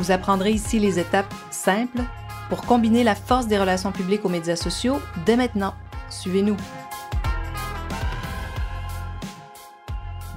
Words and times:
Vous 0.00 0.12
apprendrez 0.12 0.52
ici 0.52 0.78
les 0.78 0.98
étapes 0.98 1.30
simples 1.50 2.00
pour 2.48 2.62
combiner 2.62 3.04
la 3.04 3.14
force 3.14 3.48
des 3.48 3.58
relations 3.58 3.92
publiques 3.92 4.24
aux 4.24 4.30
médias 4.30 4.56
sociaux 4.56 4.98
dès 5.26 5.36
maintenant. 5.36 5.74
Suivez-nous. 6.08 6.56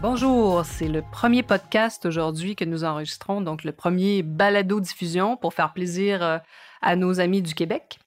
Bonjour, 0.02 0.66
c'est 0.66 0.90
le 0.90 1.02
premier 1.02 1.44
podcast 1.44 2.05
aujourd'hui 2.05 2.57
que 2.57 2.66
nous 2.66 2.84
enregistrons, 2.84 3.40
donc 3.40 3.63
le 3.63 3.71
premier 3.71 4.21
balado 4.21 4.81
diffusion 4.81 5.38
pour 5.38 5.54
faire 5.54 5.71
plaisir 5.71 6.21
euh, 6.21 6.40
à 6.82 6.98
nos 6.98 7.21
amis 7.21 7.41
du 7.41 7.54
Québec. 7.54 7.99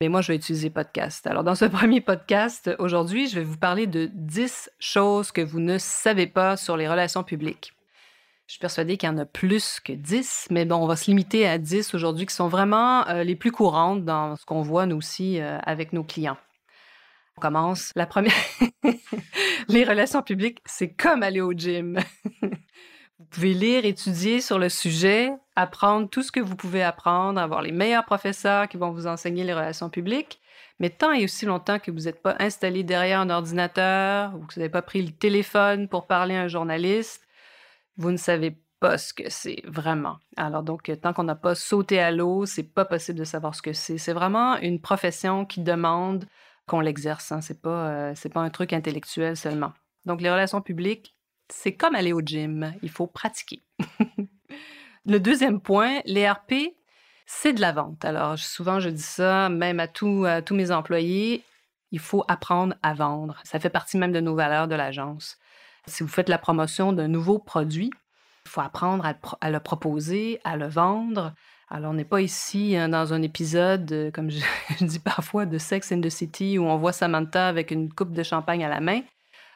Mais 0.00 0.08
moi, 0.08 0.22
je 0.22 0.28
vais 0.28 0.36
utiliser 0.36 0.70
podcast. 0.70 1.26
Alors, 1.26 1.44
dans 1.44 1.54
ce 1.54 1.64
premier 1.66 2.00
podcast, 2.00 2.70
aujourd'hui, 2.78 3.28
je 3.28 3.34
vais 3.34 3.44
vous 3.44 3.58
parler 3.58 3.86
de 3.86 4.08
10 4.14 4.70
choses 4.78 5.30
que 5.30 5.42
vous 5.42 5.60
ne 5.60 5.76
savez 5.76 6.26
pas 6.26 6.56
sur 6.56 6.78
les 6.78 6.88
relations 6.88 7.22
publiques. 7.22 7.74
Je 8.46 8.54
suis 8.54 8.60
persuadée 8.60 8.96
qu'il 8.96 9.08
y 9.08 9.12
en 9.12 9.18
a 9.18 9.24
plus 9.24 9.80
que 9.80 9.92
10, 9.92 10.48
mais 10.50 10.64
bon, 10.64 10.76
on 10.76 10.86
va 10.86 10.96
se 10.96 11.06
limiter 11.06 11.46
à 11.46 11.58
10 11.58 11.94
aujourd'hui 11.94 12.26
qui 12.26 12.34
sont 12.34 12.48
vraiment 12.48 13.06
euh, 13.08 13.22
les 13.24 13.36
plus 13.36 13.52
courantes 13.52 14.04
dans 14.04 14.36
ce 14.36 14.44
qu'on 14.44 14.62
voit 14.62 14.84
nous 14.84 14.96
aussi 14.96 15.40
euh, 15.40 15.58
avec 15.62 15.92
nos 15.92 16.02
clients. 16.02 16.36
On 17.36 17.40
commence. 17.40 17.92
La 17.96 18.06
première, 18.06 18.34
les 19.68 19.84
relations 19.84 20.22
publiques, 20.22 20.58
c'est 20.66 20.92
comme 20.92 21.22
aller 21.22 21.40
au 21.40 21.52
gym. 21.52 21.98
vous 22.42 23.26
pouvez 23.30 23.54
lire, 23.54 23.84
étudier 23.84 24.40
sur 24.40 24.58
le 24.58 24.68
sujet, 24.68 25.32
apprendre 25.56 26.10
tout 26.10 26.22
ce 26.22 26.32
que 26.32 26.40
vous 26.40 26.56
pouvez 26.56 26.82
apprendre, 26.82 27.40
avoir 27.40 27.62
les 27.62 27.72
meilleurs 27.72 28.04
professeurs 28.04 28.68
qui 28.68 28.76
vont 28.76 28.90
vous 28.90 29.06
enseigner 29.06 29.44
les 29.44 29.54
relations 29.54 29.88
publiques. 29.88 30.40
Mais 30.78 30.90
tant 30.90 31.12
et 31.12 31.24
aussi 31.24 31.46
longtemps 31.46 31.78
que 31.78 31.90
vous 31.90 32.00
n'êtes 32.00 32.20
pas 32.20 32.36
installé 32.40 32.82
derrière 32.82 33.20
un 33.20 33.30
ordinateur 33.30 34.34
ou 34.34 34.40
que 34.40 34.54
vous 34.54 34.60
n'avez 34.60 34.72
pas 34.72 34.82
pris 34.82 35.00
le 35.00 35.12
téléphone 35.12 35.88
pour 35.88 36.06
parler 36.06 36.34
à 36.34 36.42
un 36.42 36.48
journaliste, 36.48 37.21
vous 37.96 38.10
ne 38.10 38.16
savez 38.16 38.58
pas 38.80 38.98
ce 38.98 39.14
que 39.14 39.30
c'est 39.30 39.62
vraiment. 39.64 40.18
Alors 40.36 40.62
donc, 40.62 40.90
tant 41.00 41.12
qu'on 41.12 41.24
n'a 41.24 41.36
pas 41.36 41.54
sauté 41.54 42.00
à 42.00 42.10
l'eau, 42.10 42.46
c'est 42.46 42.64
pas 42.64 42.84
possible 42.84 43.18
de 43.18 43.24
savoir 43.24 43.54
ce 43.54 43.62
que 43.62 43.72
c'est. 43.72 43.98
C'est 43.98 44.12
vraiment 44.12 44.56
une 44.56 44.80
profession 44.80 45.46
qui 45.46 45.60
demande 45.60 46.26
qu'on 46.66 46.80
l'exerce. 46.80 47.32
Hein. 47.32 47.40
C'est 47.40 47.62
pas, 47.62 47.88
euh, 47.88 48.12
c'est 48.16 48.32
pas 48.32 48.40
un 48.40 48.50
truc 48.50 48.72
intellectuel 48.72 49.36
seulement. 49.36 49.72
Donc, 50.04 50.20
les 50.20 50.30
relations 50.30 50.60
publiques, 50.60 51.14
c'est 51.48 51.74
comme 51.74 51.94
aller 51.94 52.12
au 52.12 52.20
gym. 52.20 52.74
Il 52.82 52.90
faut 52.90 53.06
pratiquer. 53.06 53.62
Le 55.06 55.18
deuxième 55.18 55.60
point, 55.60 56.00
les 56.04 56.28
RP, 56.28 56.74
c'est 57.26 57.52
de 57.52 57.60
la 57.60 57.72
vente. 57.72 58.04
Alors, 58.04 58.38
souvent, 58.38 58.80
je 58.80 58.88
dis 58.88 59.02
ça, 59.02 59.48
même 59.48 59.80
à, 59.80 59.84
à 59.84 60.42
tous 60.42 60.54
mes 60.54 60.70
employés, 60.70 61.44
il 61.90 61.98
faut 61.98 62.24
apprendre 62.28 62.74
à 62.82 62.94
vendre. 62.94 63.40
Ça 63.44 63.60
fait 63.60 63.70
partie 63.70 63.96
même 63.96 64.12
de 64.12 64.20
nos 64.20 64.34
valeurs 64.34 64.68
de 64.68 64.74
l'agence. 64.74 65.38
Si 65.86 66.02
vous 66.02 66.08
faites 66.08 66.28
la 66.28 66.38
promotion 66.38 66.92
d'un 66.92 67.08
nouveau 67.08 67.38
produit, 67.38 67.90
il 68.46 68.48
faut 68.48 68.60
apprendre 68.60 69.04
à, 69.40 69.50
le 69.50 69.60
proposer, 69.60 70.40
à 70.44 70.56
le 70.56 70.68
vendre, 70.68 71.32
alors, 71.74 71.92
on 71.92 71.94
n'est 71.94 72.04
pas 72.04 72.20
ici 72.20 72.76
hein, 72.76 72.90
dans 72.90 73.14
un 73.14 73.22
épisode, 73.22 73.90
euh, 73.92 74.10
comme 74.10 74.30
je, 74.30 74.40
dis 74.84 74.98
parfois, 74.98 75.46
de 75.46 75.56
Sex 75.56 75.90
in 75.90 76.02
the 76.02 76.10
City 76.10 76.58
où 76.58 76.64
on 76.64 76.76
voit 76.76 76.92
Samantha 76.92 77.48
avec 77.48 77.70
une 77.70 77.90
coupe 77.90 78.12
de 78.12 78.22
champagne 78.22 78.62
à 78.62 78.68
la 78.68 78.80
main 78.80 79.00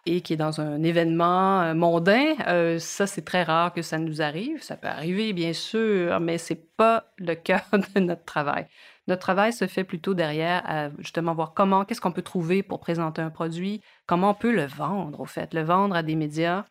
et 0.07 0.23
qui 0.23 0.33
est 0.33 0.39
dans 0.39 0.63
un 0.63 0.83
événement 0.83 1.61
euh, 1.61 1.75
mondain. 1.75 2.35
Euh, 2.47 2.79
ça, 2.79 3.07
c'est 3.07 3.27
très 3.27 3.43
rare 3.43 3.75
que 3.75 3.83
ça 3.83 3.99
nous 3.99 4.23
arrive. 4.23 4.63
Ça 4.63 4.79
peut 4.79 4.89
arriver, 4.89 5.35
bien 5.35 5.53
sûr, 5.53 6.19
mais 6.21 6.39
c'est 6.39 6.75
pas 6.79 7.13
le 7.19 7.35
cœur 7.35 7.61
de 7.95 8.01
notre 8.01 8.25
travail. 8.25 8.67
Notre 9.09 9.21
travail 9.21 9.53
se 9.53 9.67
fait 9.67 9.85
plutôt 9.85 10.15
derrière 10.15 10.63
à 10.67 10.91
justement 10.99 11.35
voir 11.35 11.55
comment, 11.55 11.85
qu'est-ce 11.85 12.01
qu'on 12.01 12.13
peut 12.13 12.23
trouver 12.23 12.63
pour 12.63 12.81
présenter 12.81 13.23
un 13.23 13.31
produit, 13.31 13.81
comment 14.07 14.31
on 14.31 14.35
peut 14.35 14.53
le 14.53 14.67
vendre, 14.67 15.21
au 15.21 15.27
fait, 15.27 15.55
le 15.55 15.63
vendre 15.63 15.95
à 15.95 16.03
des 16.03 16.17
médias 16.17 16.65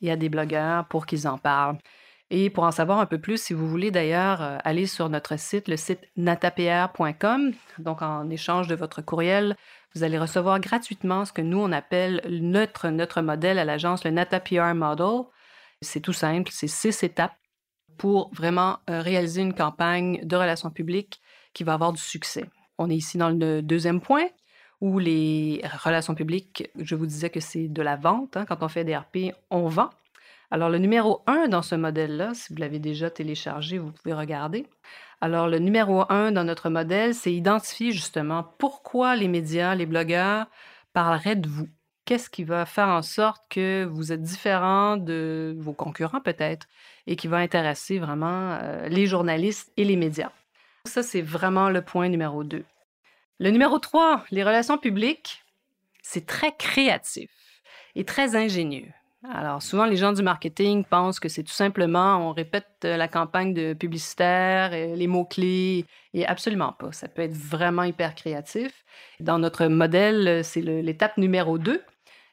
et 0.00 0.10
à 0.10 0.16
des 0.16 0.28
blogueurs 0.28 0.86
pour 0.88 1.06
qu'ils 1.06 1.28
en 1.28 1.38
parlent. 1.38 1.78
Et 2.34 2.48
pour 2.48 2.64
en 2.64 2.70
savoir 2.70 2.98
un 2.98 3.04
peu 3.04 3.18
plus, 3.18 3.42
si 3.42 3.52
vous 3.52 3.68
voulez 3.68 3.90
d'ailleurs 3.90 4.40
euh, 4.40 4.56
aller 4.64 4.86
sur 4.86 5.10
notre 5.10 5.38
site, 5.38 5.68
le 5.68 5.76
site 5.76 6.00
natapr.com, 6.16 7.52
donc 7.78 8.00
en 8.00 8.30
échange 8.30 8.68
de 8.68 8.74
votre 8.74 9.02
courriel, 9.02 9.54
vous 9.94 10.02
allez 10.02 10.18
recevoir 10.18 10.58
gratuitement 10.58 11.26
ce 11.26 11.32
que 11.34 11.42
nous, 11.42 11.58
on 11.58 11.70
appelle 11.72 12.22
notre, 12.30 12.88
notre 12.88 13.20
modèle 13.20 13.58
à 13.58 13.66
l'agence, 13.66 14.04
le 14.04 14.12
NataPR 14.12 14.74
Model. 14.74 15.24
C'est 15.82 16.00
tout 16.00 16.14
simple, 16.14 16.50
c'est 16.50 16.68
six 16.68 17.02
étapes 17.02 17.36
pour 17.98 18.30
vraiment 18.32 18.78
euh, 18.88 19.02
réaliser 19.02 19.42
une 19.42 19.52
campagne 19.52 20.24
de 20.24 20.34
relations 20.34 20.70
publiques 20.70 21.20
qui 21.52 21.64
va 21.64 21.74
avoir 21.74 21.92
du 21.92 22.00
succès. 22.00 22.44
On 22.78 22.90
est 22.90 22.96
ici 22.96 23.18
dans 23.18 23.30
le 23.30 23.62
deuxième 23.62 24.00
point 24.00 24.26
où 24.80 24.98
les 24.98 25.62
relations 25.84 26.14
publiques, 26.14 26.68
je 26.76 26.96
vous 26.96 27.06
disais 27.06 27.30
que 27.30 27.38
c'est 27.38 27.68
de 27.68 27.82
la 27.82 27.96
vente. 27.96 28.36
Hein. 28.36 28.44
quand 28.46 28.62
on 28.62 28.68
fait 28.68 28.84
des 28.84 28.96
RP, 28.96 29.32
on 29.50 29.68
vend. 29.68 29.90
Alors, 30.50 30.68
le 30.68 30.78
numéro 30.78 31.22
1 31.26 31.48
dans 31.48 31.62
ce 31.62 31.76
modèle-là, 31.76 32.34
si 32.34 32.52
vous 32.52 32.58
l'avez 32.58 32.78
déjà 32.78 33.08
téléchargé, 33.08 33.78
vous 33.78 33.92
pouvez 33.92 34.12
regarder. 34.12 34.66
Alors, 35.20 35.48
le 35.48 35.60
numéro 35.60 36.04
1 36.10 36.32
dans 36.32 36.44
notre 36.44 36.68
modèle, 36.68 37.14
c'est 37.14 37.32
identifier 37.32 37.92
justement 37.92 38.44
pourquoi 38.58 39.14
les 39.14 39.28
médias, 39.28 39.74
les 39.76 39.86
blogueurs 39.86 40.46
parleraient 40.92 41.36
de 41.36 41.48
vous. 41.48 41.68
Qu'est-ce 42.04 42.28
qui 42.28 42.42
va 42.42 42.66
faire 42.66 42.88
en 42.88 43.02
sorte 43.02 43.44
que 43.48 43.84
vous 43.84 44.12
êtes 44.12 44.20
différent 44.20 44.96
de 44.96 45.54
vos 45.58 45.72
concurrents 45.72 46.20
peut-être 46.20 46.66
et 47.06 47.14
qui 47.14 47.28
va 47.28 47.36
intéresser 47.36 48.00
vraiment 48.00 48.58
euh, 48.60 48.88
les 48.88 49.06
journalistes 49.06 49.72
et 49.76 49.84
les 49.84 49.96
médias? 49.96 50.32
Ça, 50.84 51.02
c'est 51.02 51.22
vraiment 51.22 51.70
le 51.70 51.80
point 51.82 52.08
numéro 52.08 52.44
2. 52.44 52.64
Le 53.38 53.50
numéro 53.50 53.78
3, 53.78 54.24
les 54.30 54.42
relations 54.42 54.78
publiques, 54.78 55.44
c'est 56.02 56.26
très 56.26 56.54
créatif 56.56 57.30
et 57.94 58.04
très 58.04 58.36
ingénieux. 58.36 58.88
Alors, 59.30 59.62
souvent, 59.62 59.84
les 59.86 59.96
gens 59.96 60.12
du 60.12 60.22
marketing 60.22 60.84
pensent 60.84 61.20
que 61.20 61.28
c'est 61.28 61.44
tout 61.44 61.52
simplement, 61.52 62.28
on 62.28 62.32
répète 62.32 62.66
euh, 62.84 62.96
la 62.96 63.06
campagne 63.06 63.54
de 63.54 63.72
publicitaire, 63.72 64.70
euh, 64.72 64.96
les 64.96 65.06
mots-clés, 65.06 65.86
et 66.12 66.26
absolument 66.26 66.72
pas. 66.72 66.90
Ça 66.90 67.06
peut 67.06 67.22
être 67.22 67.36
vraiment 67.36 67.84
hyper 67.84 68.16
créatif. 68.16 68.84
Dans 69.20 69.38
notre 69.38 69.66
modèle, 69.66 70.26
euh, 70.26 70.42
c'est 70.42 70.60
l'étape 70.60 71.18
numéro 71.18 71.56
2. 71.58 71.80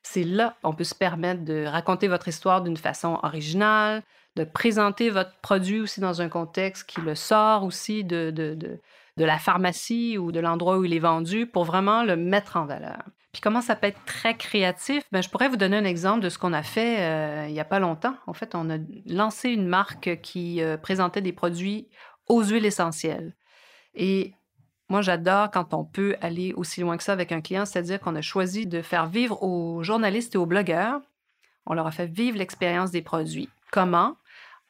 C'est 0.04 0.24
là 0.24 0.56
on 0.64 0.74
peut 0.74 0.84
se 0.84 0.96
permettre 0.96 1.44
de 1.44 1.66
raconter 1.66 2.08
votre 2.08 2.28
histoire 2.28 2.62
d'une 2.62 2.78
façon 2.78 3.20
originale, 3.24 4.04
de 4.36 4.44
présenter 4.44 5.10
votre 5.10 5.36
produit 5.42 5.82
aussi 5.82 6.00
dans 6.00 6.22
un 6.22 6.30
contexte 6.30 6.90
qui 6.90 7.02
le 7.02 7.16
sort 7.16 7.64
aussi 7.64 8.04
de, 8.04 8.32
de, 8.32 8.56
de, 8.56 9.26
la 9.26 9.38
pharmacie 9.38 10.18
ou 10.18 10.32
de 10.32 10.40
l'endroit 10.40 10.78
où 10.78 10.86
il 10.86 10.94
est 10.94 11.00
vendu 11.00 11.46
pour 11.46 11.66
vraiment 11.66 12.04
le 12.04 12.16
mettre 12.16 12.56
en 12.56 12.66
valeur. 12.66 13.04
Puis 13.34 13.42
comment 13.42 13.62
ça 13.62 13.76
peut 13.76 13.88
être 13.88 14.04
très 14.06 14.36
créatif? 14.36 15.04
Ben, 15.12 15.22
je 15.22 15.30
pourrais 15.30 15.50
vous 15.50 15.58
donner 15.58 15.78
un 15.78 15.86
exemple 15.86 16.22
de 16.22 16.30
ce 16.30 16.40
qu'on 16.40 16.54
a 16.54 16.64
fait 16.64 17.02
euh, 17.02 17.46
il 17.48 17.54
n'y 17.54 17.60
a 17.60 17.66
pas 17.66 17.80
longtemps. 17.80 18.16
En 18.28 18.34
fait, 18.34 18.56
on 18.56 18.70
a 18.70 18.78
lancé 19.06 19.50
une 19.50 19.68
marque 19.68 20.22
qui 20.22 20.62
euh, 20.62 20.78
présentait 20.78 21.22
des 21.22 21.34
produits 21.34 21.90
aux 22.28 22.44
huiles 22.44 22.66
essentielles. 22.66 23.36
Et 23.94 24.34
moi, 24.90 25.02
j'adore 25.02 25.52
quand 25.52 25.74
on 25.76 25.86
peut 25.86 26.16
aller 26.20 26.54
aussi 26.54 26.82
loin 26.82 26.98
que 26.98 27.04
ça 27.04 27.14
avec 27.14 27.32
un 27.32 27.42
client, 27.42 27.66
c'est-à-dire 27.66 28.00
qu'on 28.00 28.16
a 28.16 28.22
choisi 28.22 28.66
de 28.66 28.82
faire 28.82 29.06
vivre 29.06 29.44
aux 29.44 29.84
journalistes 29.84 30.34
et 30.34 30.38
aux 30.40 30.48
blogueurs, 30.48 31.00
on 31.68 31.76
leur 31.76 31.86
a 31.86 31.92
fait 31.92 32.08
vivre 32.08 32.38
l'expérience 32.38 32.90
des 32.90 33.04
produits. 33.04 33.50
Comment? 33.72 34.18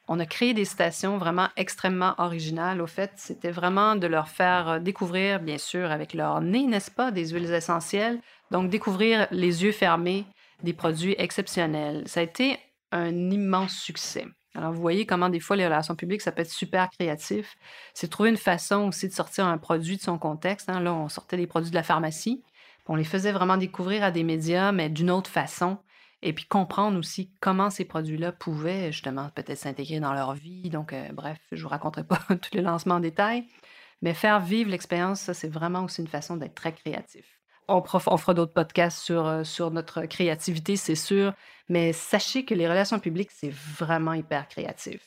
On 0.10 0.20
a 0.20 0.26
créé 0.26 0.54
des 0.54 0.66
stations 0.66 1.18
vraiment 1.18 1.48
extrêmement 1.56 2.16
originales. 2.18 2.82
Au 2.82 2.88
fait, 2.88 3.12
c'était 3.16 3.52
vraiment 3.52 3.96
de 3.96 4.08
leur 4.08 4.28
faire 4.28 4.68
euh, 4.68 4.80
découvrir, 4.80 5.40
bien 5.40 5.60
sûr, 5.60 5.92
avec 5.92 6.14
leur 6.14 6.42
nez, 6.42 6.66
n'est-ce 6.66 6.92
pas, 6.92 7.12
des 7.12 7.30
huiles 7.30 7.54
essentielles, 7.54 8.20
donc, 8.52 8.70
découvrir 8.70 9.28
les 9.32 9.64
yeux 9.64 9.72
fermés 9.72 10.26
des 10.64 10.74
produits 10.74 11.16
exceptionnels. 11.18 12.04
Ça 12.08 12.20
a 12.20 12.24
été 12.24 12.58
un 12.92 13.30
immense 13.30 13.74
succès. 13.74 14.26
Alors, 14.56 14.74
vous 14.74 14.82
voyez 14.82 15.06
comment 15.06 15.30
des 15.30 15.40
fois 15.40 15.56
les 15.56 15.66
relations 15.66 15.96
publiques, 15.96 16.22
ça 16.22 16.32
peut 16.32 16.42
être 16.42 16.52
super 16.52 16.90
créatif. 16.90 17.56
C'est 17.94 18.08
trouver 18.08 18.30
une 18.30 18.38
façon 18.38 18.88
aussi 18.88 19.08
de 19.08 19.14
sortir 19.14 19.46
un 19.46 19.58
produit 19.58 19.98
de 19.98 20.02
son 20.02 20.18
contexte. 20.18 20.70
Hein. 20.70 20.80
Là, 20.80 20.94
on 20.94 21.08
sortait 21.08 21.38
des 21.38 21.48
produits 21.48 21.70
de 21.70 21.76
la 21.76 21.84
pharmacie. 21.84 22.44
On 22.88 22.96
les 22.96 23.04
faisait 23.04 23.32
vraiment 23.32 23.58
découvrir 23.58 24.04
à 24.04 24.12
des 24.12 24.24
médias, 24.24 24.72
mais 24.72 24.90
d'une 24.90 25.12
autre 25.12 25.30
façon. 25.30 25.78
Et 26.22 26.34
puis 26.34 26.46
comprendre 26.46 26.98
aussi 26.98 27.32
comment 27.40 27.70
ces 27.70 27.86
produits-là 27.86 28.32
pouvaient 28.32 28.92
justement 28.92 29.30
peut-être 29.36 29.60
s'intégrer 29.60 30.00
dans 30.00 30.14
leur 30.14 30.34
vie. 30.34 30.70
Donc, 30.70 30.94
euh, 30.94 31.10
bref, 31.14 31.38
je 31.52 31.58
ne 31.58 31.62
vous 31.62 31.70
raconterai 31.70 32.04
pas 32.04 32.20
tous 32.42 32.54
les 32.54 32.62
lancements 32.62 32.96
en 32.96 33.00
détail. 33.00 33.46
Mais 34.02 34.14
faire 34.14 34.40
vivre 34.40 34.72
l'expérience, 34.72 35.22
ça, 35.22 35.34
c'est 35.34 35.50
vraiment 35.50 35.84
aussi 35.84 36.02
une 36.02 36.08
façon 36.08 36.38
d'être 36.38 36.56
très 36.56 36.74
créatif 36.74 37.39
on, 37.70 37.84
fera 38.18 38.34
d'autres 38.34 38.54
podcasts 38.54 39.00
sur, 39.00 39.26
euh, 39.26 39.44
sur 39.44 39.72
notre 39.72 40.04
créativité, 40.04 40.76
c'est 40.76 40.96
sûr, 40.96 41.34
mais 41.68 41.94
sachez 41.94 42.46
que 42.46 42.54
les 42.54 42.68
relations 42.68 43.00
publiques, 43.00 43.32
c'est 43.32 43.52
vraiment 43.52 44.14
hyper 44.14 44.48
créatif. 44.48 45.00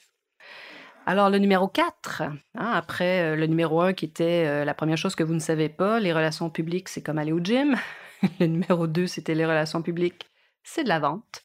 Alors, 1.04 1.30
le 1.30 1.38
numéro 1.38 1.66
4, 1.66 2.22
hein, 2.22 2.36
après 2.54 3.22
euh, 3.22 3.36
le 3.36 3.46
numéro 3.46 3.80
1 3.80 3.92
qui 3.92 4.04
était 4.04 4.46
euh, 4.46 4.64
la 4.64 4.72
première 4.72 4.96
chose 4.96 5.16
que 5.16 5.24
vous 5.24 5.34
ne 5.34 5.40
savez 5.40 5.68
pas, 5.68 5.98
les 5.98 6.12
relations 6.12 6.48
publiques, 6.48 6.88
c'est 6.88 7.02
comme 7.02 7.18
aller 7.18 7.32
au 7.32 7.40
gym. 7.40 7.76
le 8.40 8.46
numéro 8.46 8.86
2, 8.86 9.08
c'était 9.08 9.34
les 9.34 9.44
relations 9.44 9.82
publiques, 9.82 10.26
c'est 10.62 10.84
de 10.84 10.88
la 10.88 11.00
vente. 11.00 11.42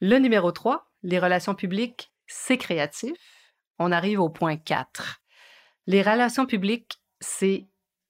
Le 0.00 0.18
numéro 0.18 0.52
3, 0.52 0.90
les 1.02 1.18
relations 1.18 1.54
publiques, 1.54 2.12
c'est 2.26 2.56
créatif. 2.56 3.12
On 3.78 3.92
arrive 3.92 4.20
au 4.20 4.30
point 4.30 4.56
4. 4.56 5.20
Les 5.86 6.00
relations 6.00 6.46
publiques, 6.46 6.98
c'est 7.20 7.66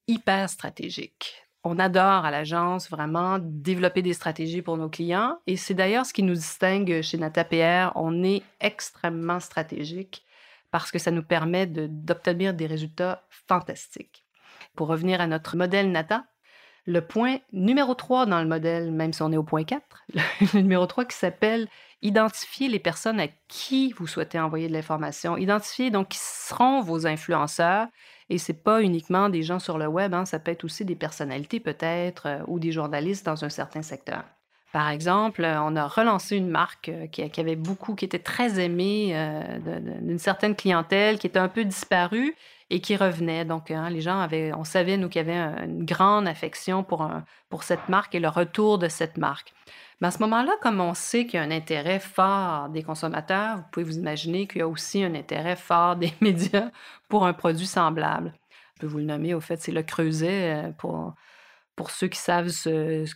hyper 0.06 0.48
stratégique. 0.48 1.43
On 1.66 1.78
adore 1.78 2.26
à 2.26 2.30
l'agence 2.30 2.90
vraiment 2.90 3.38
développer 3.40 4.02
des 4.02 4.12
stratégies 4.12 4.60
pour 4.60 4.76
nos 4.76 4.90
clients 4.90 5.38
et 5.46 5.56
c'est 5.56 5.72
d'ailleurs 5.72 6.04
ce 6.04 6.12
qui 6.12 6.22
nous 6.22 6.34
distingue 6.34 7.00
chez 7.00 7.16
NataPR. 7.16 7.92
On 7.94 8.22
est 8.22 8.42
extrêmement 8.60 9.40
stratégique 9.40 10.24
parce 10.70 10.90
que 10.90 10.98
ça 10.98 11.10
nous 11.10 11.22
permet 11.22 11.66
d'obtenir 11.66 12.52
des 12.52 12.66
résultats 12.66 13.24
fantastiques. 13.30 14.26
Pour 14.76 14.88
revenir 14.88 15.22
à 15.22 15.26
notre 15.26 15.56
modèle 15.56 15.90
Nata, 15.90 16.24
le 16.86 17.00
point 17.00 17.38
numéro 17.52 17.94
3 17.94 18.26
dans 18.26 18.40
le 18.40 18.48
modèle, 18.48 18.90
même 18.90 19.12
si 19.12 19.22
on 19.22 19.32
est 19.32 19.36
au 19.36 19.42
point 19.42 19.64
4, 19.64 19.82
le 20.54 20.60
numéro 20.60 20.86
3 20.86 21.04
qui 21.06 21.16
s'appelle 21.16 21.68
identifier 22.04 22.68
les 22.68 22.78
personnes 22.78 23.18
à 23.18 23.28
qui 23.48 23.92
vous 23.92 24.06
souhaitez 24.06 24.38
envoyer 24.38 24.68
de 24.68 24.74
l'information. 24.74 25.36
Identifier 25.36 25.90
donc 25.90 26.08
qui 26.10 26.18
seront 26.20 26.82
vos 26.82 27.06
influenceurs. 27.06 27.88
Et 28.30 28.38
c'est 28.38 28.62
pas 28.62 28.82
uniquement 28.82 29.28
des 29.28 29.42
gens 29.42 29.58
sur 29.58 29.78
le 29.78 29.86
web, 29.86 30.14
hein, 30.14 30.24
ça 30.24 30.38
peut 30.38 30.50
être 30.50 30.64
aussi 30.64 30.84
des 30.84 30.94
personnalités 30.94 31.60
peut-être 31.60 32.26
euh, 32.26 32.38
ou 32.46 32.58
des 32.58 32.72
journalistes 32.72 33.26
dans 33.26 33.44
un 33.44 33.50
certain 33.50 33.82
secteur. 33.82 34.24
Par 34.72 34.88
exemple, 34.88 35.44
euh, 35.44 35.60
on 35.60 35.76
a 35.76 35.86
relancé 35.86 36.36
une 36.36 36.48
marque 36.48 36.88
euh, 36.88 37.06
qui, 37.06 37.22
avait 37.38 37.56
beaucoup, 37.56 37.94
qui 37.94 38.06
était 38.06 38.18
très 38.18 38.58
aimée 38.58 39.14
d'une 40.00 40.18
certaine 40.18 40.56
clientèle, 40.56 41.18
qui 41.18 41.26
était 41.26 41.38
un 41.38 41.48
peu 41.48 41.64
disparue 41.64 42.34
et 42.74 42.80
qui 42.80 42.96
revenait. 42.96 43.44
Donc, 43.44 43.70
hein, 43.70 43.88
les 43.88 44.00
gens 44.00 44.18
avaient, 44.18 44.52
on 44.52 44.64
savait, 44.64 44.96
nous, 44.96 45.08
qu'il 45.08 45.24
y 45.24 45.30
avait 45.30 45.64
une 45.64 45.84
grande 45.84 46.26
affection 46.26 46.82
pour, 46.82 47.08
pour 47.48 47.62
cette 47.62 47.88
marque 47.88 48.16
et 48.16 48.20
le 48.20 48.28
retour 48.28 48.78
de 48.78 48.88
cette 48.88 49.16
marque. 49.16 49.54
Mais 50.00 50.08
à 50.08 50.10
ce 50.10 50.18
moment-là, 50.18 50.52
comme 50.60 50.80
on 50.80 50.92
sait 50.92 51.24
qu'il 51.24 51.38
y 51.38 51.42
a 51.42 51.46
un 51.46 51.52
intérêt 51.52 52.00
fort 52.00 52.68
des 52.70 52.82
consommateurs, 52.82 53.58
vous 53.58 53.62
pouvez 53.70 53.84
vous 53.84 53.96
imaginer 53.96 54.48
qu'il 54.48 54.58
y 54.58 54.62
a 54.62 54.68
aussi 54.68 55.04
un 55.04 55.14
intérêt 55.14 55.54
fort 55.54 55.94
des 55.94 56.12
médias 56.20 56.70
pour 57.08 57.26
un 57.26 57.32
produit 57.32 57.66
semblable. 57.66 58.34
Je 58.74 58.80
peux 58.80 58.86
vous 58.88 58.98
le 58.98 59.04
nommer, 59.04 59.34
au 59.34 59.40
fait, 59.40 59.60
c'est 59.60 59.70
le 59.70 59.84
creuset 59.84 60.72
pour 60.78 61.14
pour 61.76 61.90
ceux 61.90 62.06
qui 62.06 62.18
savent, 62.18 62.50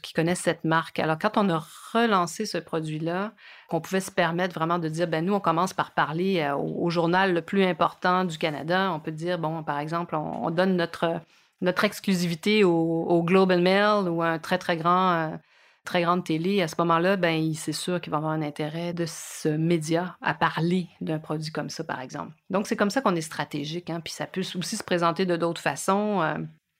qui 0.02 0.12
connaissent 0.12 0.40
cette 0.40 0.64
marque. 0.64 0.98
Alors, 0.98 1.16
quand 1.16 1.36
on 1.36 1.48
a 1.48 1.64
relancé 1.92 2.44
ce 2.44 2.58
produit-là, 2.58 3.32
qu'on 3.68 3.82
pouvait 3.82 4.00
se 4.00 4.10
permettre 4.10 4.54
vraiment 4.54 4.78
de 4.78 4.88
dire, 4.88 5.06
ben 5.06 5.24
nous, 5.24 5.34
on 5.34 5.40
commence 5.40 5.74
par 5.74 5.92
parler 5.92 6.40
euh, 6.40 6.56
au, 6.56 6.88
journal 6.88 7.34
le 7.34 7.42
plus 7.42 7.64
important 7.64 8.24
du 8.24 8.38
Canada. 8.38 8.90
On 8.94 8.98
peut 8.98 9.12
dire, 9.12 9.38
bon, 9.38 9.62
par 9.62 9.78
exemple, 9.78 10.16
on, 10.16 10.50
donne 10.50 10.74
notre, 10.76 11.20
notre 11.60 11.84
exclusivité 11.84 12.64
au, 12.64 13.22
Globe 13.22 13.52
and 13.52 13.60
Mail 13.60 14.08
ou 14.08 14.22
à 14.22 14.28
un 14.28 14.38
très, 14.38 14.56
très 14.56 14.78
grand, 14.78 15.12
euh, 15.12 15.36
très 15.84 16.00
grande 16.00 16.24
télé. 16.24 16.62
À 16.62 16.68
ce 16.68 16.76
moment-là, 16.78 17.16
ben 17.16 17.52
c'est 17.54 17.74
sûr 17.74 18.00
qu'il 18.00 18.10
va 18.10 18.16
avoir 18.16 18.32
un 18.32 18.40
intérêt 18.40 18.94
de 18.94 19.04
ce 19.06 19.50
média 19.50 20.16
à 20.22 20.32
parler 20.32 20.88
d'un 21.02 21.18
produit 21.18 21.52
comme 21.52 21.68
ça, 21.68 21.84
par 21.84 22.00
exemple. 22.00 22.32
Donc, 22.48 22.66
c'est 22.66 22.76
comme 22.76 22.90
ça 22.90 23.02
qu'on 23.02 23.16
est 23.16 23.20
stratégique. 23.20 23.90
Hein, 23.90 24.00
puis 24.02 24.14
ça 24.14 24.26
peut 24.26 24.40
aussi 24.40 24.76
se 24.76 24.84
présenter 24.84 25.26
de 25.26 25.36
d'autres 25.36 25.60
façons. 25.60 26.22
Euh, 26.22 26.38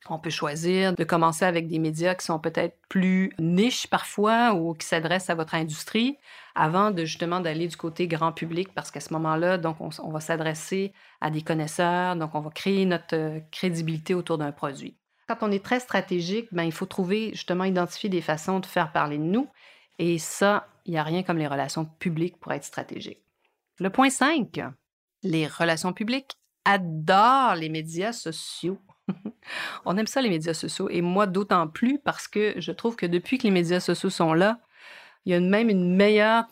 on 0.08 0.18
peut 0.18 0.30
choisir 0.30 0.94
de 0.94 1.04
commencer 1.04 1.44
avec 1.44 1.68
des 1.68 1.78
médias 1.78 2.14
qui 2.14 2.24
sont 2.24 2.38
peut-être 2.38 2.76
plus 2.88 3.32
niches 3.38 3.86
parfois 3.88 4.54
ou 4.54 4.74
qui 4.74 4.86
s'adressent 4.86 5.30
à 5.30 5.34
votre 5.34 5.54
industrie 5.54 6.16
avant 6.54 6.90
de 6.90 7.04
justement 7.04 7.40
d'aller 7.40 7.68
du 7.68 7.76
côté 7.76 8.06
grand 8.06 8.32
public 8.32 8.72
parce 8.74 8.90
qu'à 8.90 9.00
ce 9.00 9.12
moment-là, 9.14 9.58
donc 9.58 9.76
on, 9.80 10.10
va 10.10 10.20
s'adresser 10.20 10.92
à 11.20 11.30
des 11.30 11.42
connaisseurs, 11.42 12.16
donc 12.16 12.34
on 12.34 12.40
va 12.40 12.50
créer 12.50 12.84
notre 12.84 13.16
euh, 13.16 13.40
crédibilité 13.50 14.14
autour 14.14 14.38
d'un 14.38 14.52
produit. 14.52 14.96
Quand 15.28 15.38
on 15.42 15.50
est 15.50 15.64
très 15.64 15.80
stratégique, 15.80 16.48
ben, 16.52 16.62
il 16.62 16.72
faut 16.72 16.86
trouver 16.86 17.30
justement 17.32 17.64
identifier 17.64 18.08
des 18.08 18.22
façons 18.22 18.60
de 18.60 18.66
faire 18.66 18.92
parler 18.92 19.18
de 19.18 19.24
nous 19.24 19.48
et 19.98 20.18
ça, 20.18 20.68
il 20.86 20.92
n'y 20.92 20.98
a 20.98 21.02
rien 21.02 21.22
comme 21.22 21.38
les 21.38 21.46
relations 21.46 21.84
publiques 21.84 22.38
pour 22.38 22.52
être 22.52 22.64
stratégique. 22.64 23.22
Le 23.78 23.90
point 23.90 24.10
5, 24.10 24.60
les 25.22 25.46
relations 25.46 25.92
publiques 25.92 26.38
adorent 26.64 27.54
les 27.54 27.68
médias 27.68 28.12
sociaux. 28.12 28.78
On 29.84 29.96
aime 29.96 30.06
ça, 30.06 30.20
les 30.20 30.30
médias 30.30 30.54
sociaux. 30.54 30.88
Et 30.90 31.02
moi, 31.02 31.26
d'autant 31.26 31.68
plus 31.68 31.98
parce 31.98 32.28
que 32.28 32.54
je 32.56 32.72
trouve 32.72 32.96
que 32.96 33.06
depuis 33.06 33.38
que 33.38 33.44
les 33.44 33.50
médias 33.50 33.80
sociaux 33.80 34.10
sont 34.10 34.32
là, 34.32 34.58
il 35.26 35.32
y 35.32 35.34
a 35.34 35.40
même 35.40 35.68
une 35.68 35.94
meilleure 35.96 36.44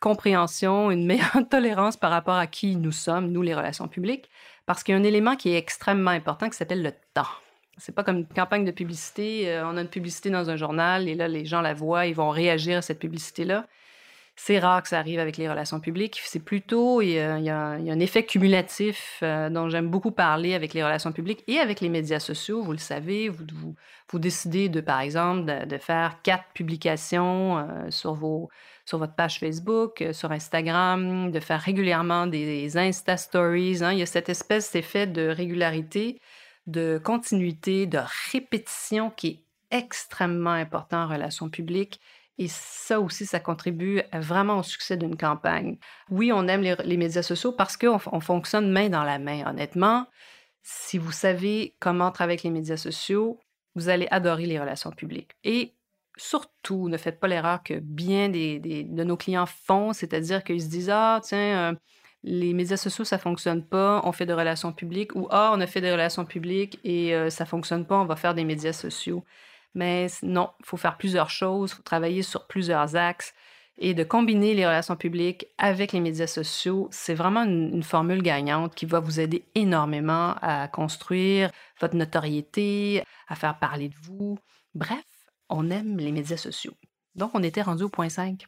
compréhension, 0.00 0.90
une 0.90 1.06
meilleure 1.06 1.38
tolérance 1.50 1.96
par 1.96 2.10
rapport 2.10 2.36
à 2.36 2.46
qui 2.46 2.76
nous 2.76 2.92
sommes, 2.92 3.30
nous, 3.30 3.42
les 3.42 3.54
relations 3.54 3.88
publiques, 3.88 4.28
parce 4.66 4.82
qu'il 4.82 4.94
y 4.94 4.98
a 4.98 5.00
un 5.00 5.04
élément 5.04 5.36
qui 5.36 5.50
est 5.50 5.58
extrêmement 5.58 6.10
important 6.10 6.48
qui 6.48 6.56
s'appelle 6.56 6.82
le 6.82 6.92
temps. 7.12 7.26
C'est 7.76 7.94
pas 7.94 8.04
comme 8.04 8.18
une 8.18 8.26
campagne 8.26 8.64
de 8.64 8.70
publicité. 8.70 9.50
Euh, 9.50 9.66
on 9.66 9.76
a 9.76 9.80
une 9.80 9.88
publicité 9.88 10.30
dans 10.30 10.48
un 10.48 10.56
journal 10.56 11.08
et 11.08 11.14
là, 11.14 11.26
les 11.26 11.44
gens 11.44 11.60
la 11.60 11.74
voient, 11.74 12.06
ils 12.06 12.14
vont 12.14 12.30
réagir 12.30 12.78
à 12.78 12.82
cette 12.82 13.00
publicité-là. 13.00 13.66
C'est 14.36 14.58
rare 14.58 14.82
que 14.82 14.88
ça 14.88 14.98
arrive 14.98 15.20
avec 15.20 15.36
les 15.36 15.48
relations 15.48 15.78
publiques. 15.78 16.20
C'est 16.24 16.42
plutôt, 16.42 17.00
il 17.00 17.10
y, 17.10 17.18
a, 17.20 17.36
un 17.36 18.00
effet 18.00 18.24
cumulatif 18.24 19.20
euh, 19.22 19.48
dont 19.48 19.68
j'aime 19.68 19.88
beaucoup 19.88 20.10
parler 20.10 20.54
avec 20.54 20.74
les 20.74 20.82
relations 20.82 21.12
publiques 21.12 21.44
et 21.46 21.58
avec 21.58 21.80
les 21.80 21.88
médias 21.88 22.18
sociaux. 22.18 22.60
Vous 22.60 22.72
le 22.72 22.78
savez, 22.78 23.28
vous, 23.28 23.44
vous, 24.10 24.18
décidez 24.18 24.68
de, 24.68 24.80
par 24.80 25.00
exemple, 25.00 25.66
de, 25.66 25.78
faire 25.78 26.20
quatre 26.22 26.46
publications 26.52 27.58
euh, 27.58 27.90
sur, 27.90 28.14
vos, 28.14 28.50
sur 28.84 28.98
votre 28.98 29.14
page 29.14 29.38
Facebook, 29.38 30.02
euh, 30.02 30.12
sur 30.12 30.32
Instagram, 30.32 31.30
de 31.30 31.38
faire 31.38 31.60
régulièrement 31.60 32.26
des, 32.26 32.76
Insta 32.76 33.16
Stories. 33.16 33.84
Hein. 33.84 33.92
Il 33.92 34.00
y 34.00 34.02
a 34.02 34.06
cette 34.06 34.28
espèce 34.28 34.72
d'effet 34.72 35.06
de 35.06 35.28
régularité, 35.28 36.20
de 36.66 37.00
continuité, 37.02 37.86
de 37.86 38.00
répétition 38.32 39.10
qui 39.10 39.28
est 39.28 39.44
extrêmement 39.70 40.50
important 40.50 41.04
en 41.04 41.08
relations 41.08 41.48
publiques 41.48 42.00
et 42.38 42.48
ça 42.48 43.00
aussi, 43.00 43.26
ça 43.26 43.38
contribue 43.38 44.02
vraiment 44.12 44.58
au 44.58 44.62
succès 44.62 44.96
d'une 44.96 45.16
campagne. 45.16 45.78
Oui, 46.10 46.32
on 46.32 46.48
aime 46.48 46.62
les, 46.62 46.96
médias 46.96 47.22
sociaux 47.22 47.52
parce 47.52 47.76
qu'on 47.76 48.00
on 48.10 48.20
fonctionne 48.20 48.72
main 48.72 48.88
dans 48.88 49.04
la 49.04 49.18
main, 49.18 49.46
honnêtement. 49.46 50.06
Si 50.62 50.98
vous 50.98 51.12
savez 51.12 51.76
comment 51.78 52.10
travailler 52.10 52.34
avec 52.34 52.42
les 52.42 52.50
médias 52.50 52.76
sociaux, 52.76 53.38
vous 53.76 53.88
allez 53.88 54.08
adorer 54.10 54.46
les 54.46 54.58
relations 54.58 54.90
publiques. 54.90 55.32
Et 55.44 55.74
surtout, 56.16 56.88
ne 56.88 56.96
faites 56.96 57.20
pas 57.20 57.28
l'erreur 57.28 57.62
que 57.62 57.74
bien 57.74 58.28
des, 58.28 58.58
de 58.58 59.04
nos 59.04 59.16
clients 59.16 59.46
font, 59.46 59.92
c'est-à-dire 59.92 60.42
qu'ils 60.42 60.62
se 60.62 60.68
disent 60.68 60.90
Ah, 60.90 61.20
tiens, 61.22 61.76
les 62.24 62.52
médias 62.54 62.78
sociaux, 62.78 63.04
ça 63.04 63.18
fonctionne 63.18 63.64
pas, 63.64 64.00
on 64.04 64.12
fait 64.12 64.26
des 64.26 64.32
relations 64.32 64.72
publiques, 64.72 65.14
ou 65.14 65.28
Ah, 65.30 65.52
on 65.54 65.60
a 65.60 65.66
fait 65.66 65.80
des 65.80 65.92
relations 65.92 66.24
publiques 66.24 66.80
et 66.82 67.14
euh, 67.14 67.30
ça 67.30 67.44
fonctionne 67.44 67.86
pas, 67.86 67.98
on 67.98 68.06
va 68.06 68.16
faire 68.16 68.34
des 68.34 68.44
médias 68.44 68.72
sociaux. 68.72 69.24
Mais 69.74 70.06
non, 70.22 70.50
il 70.60 70.66
faut 70.66 70.76
faire 70.76 70.96
plusieurs 70.96 71.30
choses, 71.30 71.72
faut 71.72 71.82
travailler 71.82 72.22
sur 72.22 72.46
plusieurs 72.46 72.96
axes 72.96 73.34
et 73.78 73.94
de 73.94 74.04
combiner 74.04 74.54
les 74.54 74.66
relations 74.66 74.96
publiques 74.96 75.46
avec 75.58 75.92
les 75.92 76.00
médias 76.00 76.28
sociaux, 76.28 76.88
c'est 76.92 77.14
vraiment 77.14 77.42
une, 77.42 77.82
formule 77.82 78.22
gagnante 78.22 78.74
qui 78.74 78.86
va 78.86 79.00
vous 79.00 79.18
aider 79.18 79.44
énormément 79.54 80.36
à 80.42 80.68
construire 80.68 81.50
votre 81.80 81.96
notoriété, 81.96 83.02
à 83.26 83.34
faire 83.34 83.58
parler 83.58 83.88
de 83.88 83.96
vous. 84.02 84.38
Bref, 84.74 85.04
on 85.48 85.70
aime 85.70 85.98
les 85.98 86.12
médias 86.12 86.36
sociaux. 86.36 86.74
Donc, 87.16 87.32
on 87.34 87.42
était 87.42 87.62
rendu 87.62 87.84
au 87.84 87.88
point 87.88 88.08
5. 88.08 88.46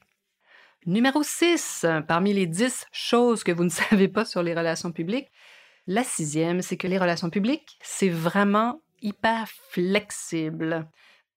Numéro 0.87 1.23
6, 1.25 1.87
parmi 2.06 2.33
les 2.33 2.47
10 2.47 2.87
choses 2.92 3.42
que 3.42 3.52
vous 3.52 3.64
ne 3.64 3.68
savez 3.90 4.09
pas 4.09 4.25
sur 4.25 4.42
les 4.42 4.54
relations 4.54 4.92
publiques, 4.92 5.30
la 5.88 6.04
sixième, 6.04 6.62
c'est 6.62 6.76
que 6.76 6.88
les 6.88 6.99
relations 6.99 7.30
publiques, 7.30 7.78
c'est 7.83 8.09
vraiment 8.09 8.80
hyper 9.02 9.49
flexible. 9.71 10.88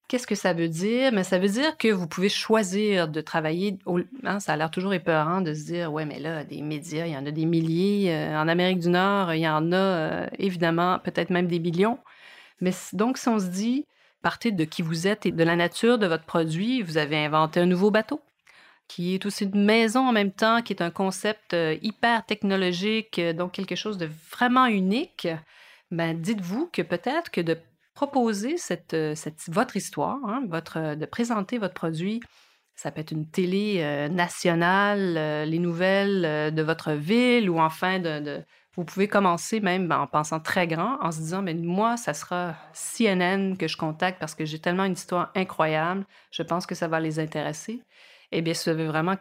Qu'est-ce 0.10 0.26
que 0.26 0.34
ça 0.34 0.54
veut 0.54 0.70
dire? 0.70 1.12
Mais 1.12 1.24
ça 1.24 1.38
veut 1.38 1.48
dire 1.48 1.78
que 1.78 1.88
vous 1.88 2.08
pouvez 2.08 2.30
choisir 2.30 3.08
de 3.08 3.22
travailler. 3.22 3.78
Hein, 4.24 4.40
ça 4.40 4.54
a 4.54 4.58
l'air 4.58 4.72
toujours 4.72 4.96
épeurant 4.96 5.42
de 5.42 5.54
se 5.54 5.66
dire, 5.66 5.94
ouais, 5.94 6.04
mais 6.04 6.20
là, 6.20 6.44
des 6.44 6.64
médias, 6.64 7.06
il 7.06 7.14
y 7.14 7.16
en 7.16 7.28
a 7.28 7.32
des 7.32 7.46
milliers. 7.46 8.12
Euh, 8.12 8.36
en 8.36 8.48
Amérique 8.48 8.80
du 8.80 8.90
Nord, 8.90 9.36
il 9.36 9.42
y 9.42 9.48
en 9.48 9.72
a 9.72 9.76
euh, 9.76 10.28
évidemment 10.40 10.98
peut-être 10.98 11.30
même 11.30 11.46
des 11.46 11.60
millions. 11.60 12.00
Mais 12.60 12.72
donc, 12.94 13.20
si 13.20 13.28
on 13.28 13.38
se 13.38 13.50
dit, 13.50 13.86
partez 14.24 14.52
de 14.52 14.64
qui 14.64 14.82
vous 14.82 15.06
êtes 15.06 15.28
et 15.28 15.32
de 15.32 15.44
la 15.44 15.56
nature 15.56 16.00
de 16.00 16.08
votre 16.08 16.26
produit, 16.26 16.82
vous 16.82 16.98
avez 16.98 17.24
inventé 17.24 17.60
un 17.60 17.68
nouveau 17.68 17.92
bateau 17.92 18.20
qui 18.88 19.14
est 19.14 19.28
aussi 19.28 19.44
une 19.44 19.64
maison 19.64 20.08
en 20.08 20.12
même 20.12 20.32
temps, 20.32 20.64
qui 20.64 20.74
est 20.74 20.82
un 20.82 20.90
concept 20.90 21.54
euh, 21.54 21.78
hyper 21.84 22.26
technologique, 22.26 23.22
donc 23.36 23.52
quelque 23.52 23.76
chose 23.76 24.00
de 24.00 24.10
vraiment 24.32 24.66
unique. 24.66 25.28
Ben, 25.92 26.20
dites-vous 26.20 26.68
que 26.74 26.82
peut-être 26.82 27.30
que 27.30 27.42
de 27.42 27.60
proposer 28.00 28.56
euh, 28.94 29.14
cette, 29.14 29.50
votre 29.50 29.76
histoire, 29.76 30.20
hein, 30.26 30.42
euh, 30.78 30.96
de 30.96 31.06
présenter 31.06 31.58
votre 31.58 31.74
produit. 31.74 32.22
Ça 32.76 32.92
peut 32.92 33.02
être 33.02 33.12
une 33.12 33.30
télé 33.30 33.80
euh, 33.80 34.08
nationale, 34.08 35.46
les 35.46 35.60
nouvelles 35.60 36.54
de 36.54 36.62
votre 36.62 36.94
ville 36.94 37.50
ou 37.50 37.60
enfin 37.60 38.02
vous 38.78 38.86
pouvez 38.86 39.10
commencer 39.10 39.60
même 39.60 39.92
en 39.92 40.08
pensant 40.08 40.40
très 40.40 40.66
grand, 40.66 40.98
en 41.02 41.12
se 41.12 41.18
disant, 41.18 41.42
mais 41.42 41.54
moi, 41.54 41.98
ça 41.98 42.14
sera 42.14 42.56
CNN 42.72 43.58
que 43.58 43.68
je 43.68 43.76
contacte 43.76 44.18
parce 44.18 44.34
que 44.36 44.46
j'ai 44.46 44.60
tellement 44.60 44.86
une 44.86 44.94
histoire 44.94 45.32
incroyable, 45.36 46.06
je 46.32 46.44
pense 46.44 46.66
que 46.66 46.76
ça 46.76 46.88
va 46.88 47.02
les 47.02 47.20
intéresser. 47.20 47.82
Eh 48.32 48.42
bien, 48.42 48.54
avez 48.68 48.86
vraiment 48.86 49.18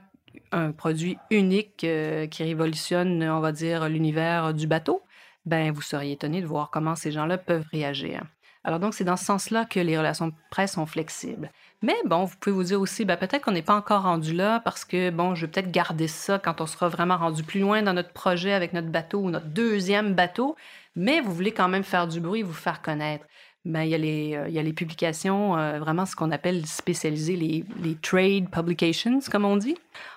un 0.52 0.70
produit 0.70 1.18
unique 1.30 1.78
qui 1.78 2.42
révolutionne, 2.44 3.24
on 3.24 3.40
va 3.40 3.50
dire, 3.50 3.88
l'univers 3.88 4.54
du 4.54 4.68
bateau, 4.68 5.02
ben 5.46 5.72
vous 5.72 5.82
seriez 5.82 6.12
étonné 6.12 6.40
de 6.40 6.46
voir 6.46 6.70
comment 6.70 6.94
ces 6.94 7.10
gens-là 7.10 7.38
peuvent 7.38 7.66
réagir. 7.72 8.22
Alors 8.64 8.80
donc, 8.80 8.94
c'est 8.94 9.04
dans 9.04 9.16
ce 9.16 9.24
sens-là 9.24 9.64
que 9.64 9.80
les 9.80 9.96
relations 9.96 10.28
de 10.28 10.34
presse 10.50 10.72
sont 10.72 10.86
flexibles. 10.86 11.50
Mais 11.82 11.96
bon, 12.04 12.24
vous 12.24 12.36
pouvez 12.40 12.54
vous 12.54 12.64
dire 12.64 12.80
aussi, 12.80 13.04
ben, 13.04 13.16
peut-être 13.16 13.44
qu'on 13.44 13.52
n'est 13.52 13.62
pas 13.62 13.76
encore 13.76 14.02
rendu 14.02 14.34
là 14.34 14.60
parce 14.60 14.84
que, 14.84 15.10
bon, 15.10 15.34
je 15.34 15.46
vais 15.46 15.52
peut-être 15.52 15.70
garder 15.70 16.08
ça 16.08 16.38
quand 16.38 16.60
on 16.60 16.66
sera 16.66 16.88
vraiment 16.88 17.16
rendu 17.16 17.44
plus 17.44 17.60
loin 17.60 17.82
dans 17.82 17.94
notre 17.94 18.12
projet 18.12 18.52
avec 18.52 18.72
notre 18.72 18.88
bateau 18.88 19.20
ou 19.20 19.30
notre 19.30 19.46
deuxième 19.46 20.14
bateau, 20.14 20.56
mais 20.96 21.20
vous 21.20 21.32
voulez 21.32 21.52
quand 21.52 21.68
même 21.68 21.84
faire 21.84 22.08
du 22.08 22.20
bruit, 22.20 22.42
vous 22.42 22.52
faire 22.52 22.82
connaître. 22.82 23.24
Ben, 23.64 23.82
il, 23.82 23.90
y 23.90 23.94
a 23.94 23.98
les, 23.98 24.34
euh, 24.34 24.48
il 24.48 24.54
y 24.54 24.58
a 24.58 24.62
les 24.62 24.72
publications, 24.72 25.56
euh, 25.56 25.78
vraiment 25.78 26.06
ce 26.06 26.16
qu'on 26.16 26.30
appelle 26.30 26.66
spécialisées, 26.66 27.36
les, 27.36 27.64
les 27.82 27.94
trade 27.96 28.50
publications, 28.50 29.20
comme 29.30 29.44
on 29.44 29.56
dit 29.56 29.76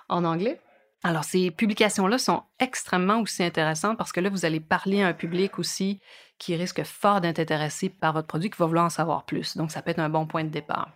en 0.10 0.24
anglais. 0.24 0.60
Alors, 1.04 1.24
ces 1.24 1.50
publications-là 1.50 2.20
sont 2.20 2.44
extrêmement 2.60 3.20
aussi 3.20 3.44
intéressantes 3.44 3.98
parce 3.98 4.12
que 4.12 4.20
là, 4.20 4.30
vous 4.30 4.46
allez 4.46 4.60
parler 4.60 5.02
à 5.02 5.08
un 5.08 5.14
public 5.14 5.58
aussi 5.58 6.00
qui 6.42 6.56
risque 6.56 6.84
fort 6.84 7.22
d'être 7.22 7.38
intéressé 7.38 7.88
par 7.90 8.14
votre 8.14 8.28
produit, 8.28 8.50
qui 8.50 8.58
va 8.58 8.66
vouloir 8.66 8.86
en 8.86 8.90
savoir 8.90 9.26
plus. 9.26 9.56
Donc, 9.56 9.70
ça 9.70 9.84
peut 9.84 9.92
être 9.92 10.00
un 10.00 10.10
bon 10.10 10.26
point 10.26 10.44
de 10.44 10.50
départ. 10.50 10.90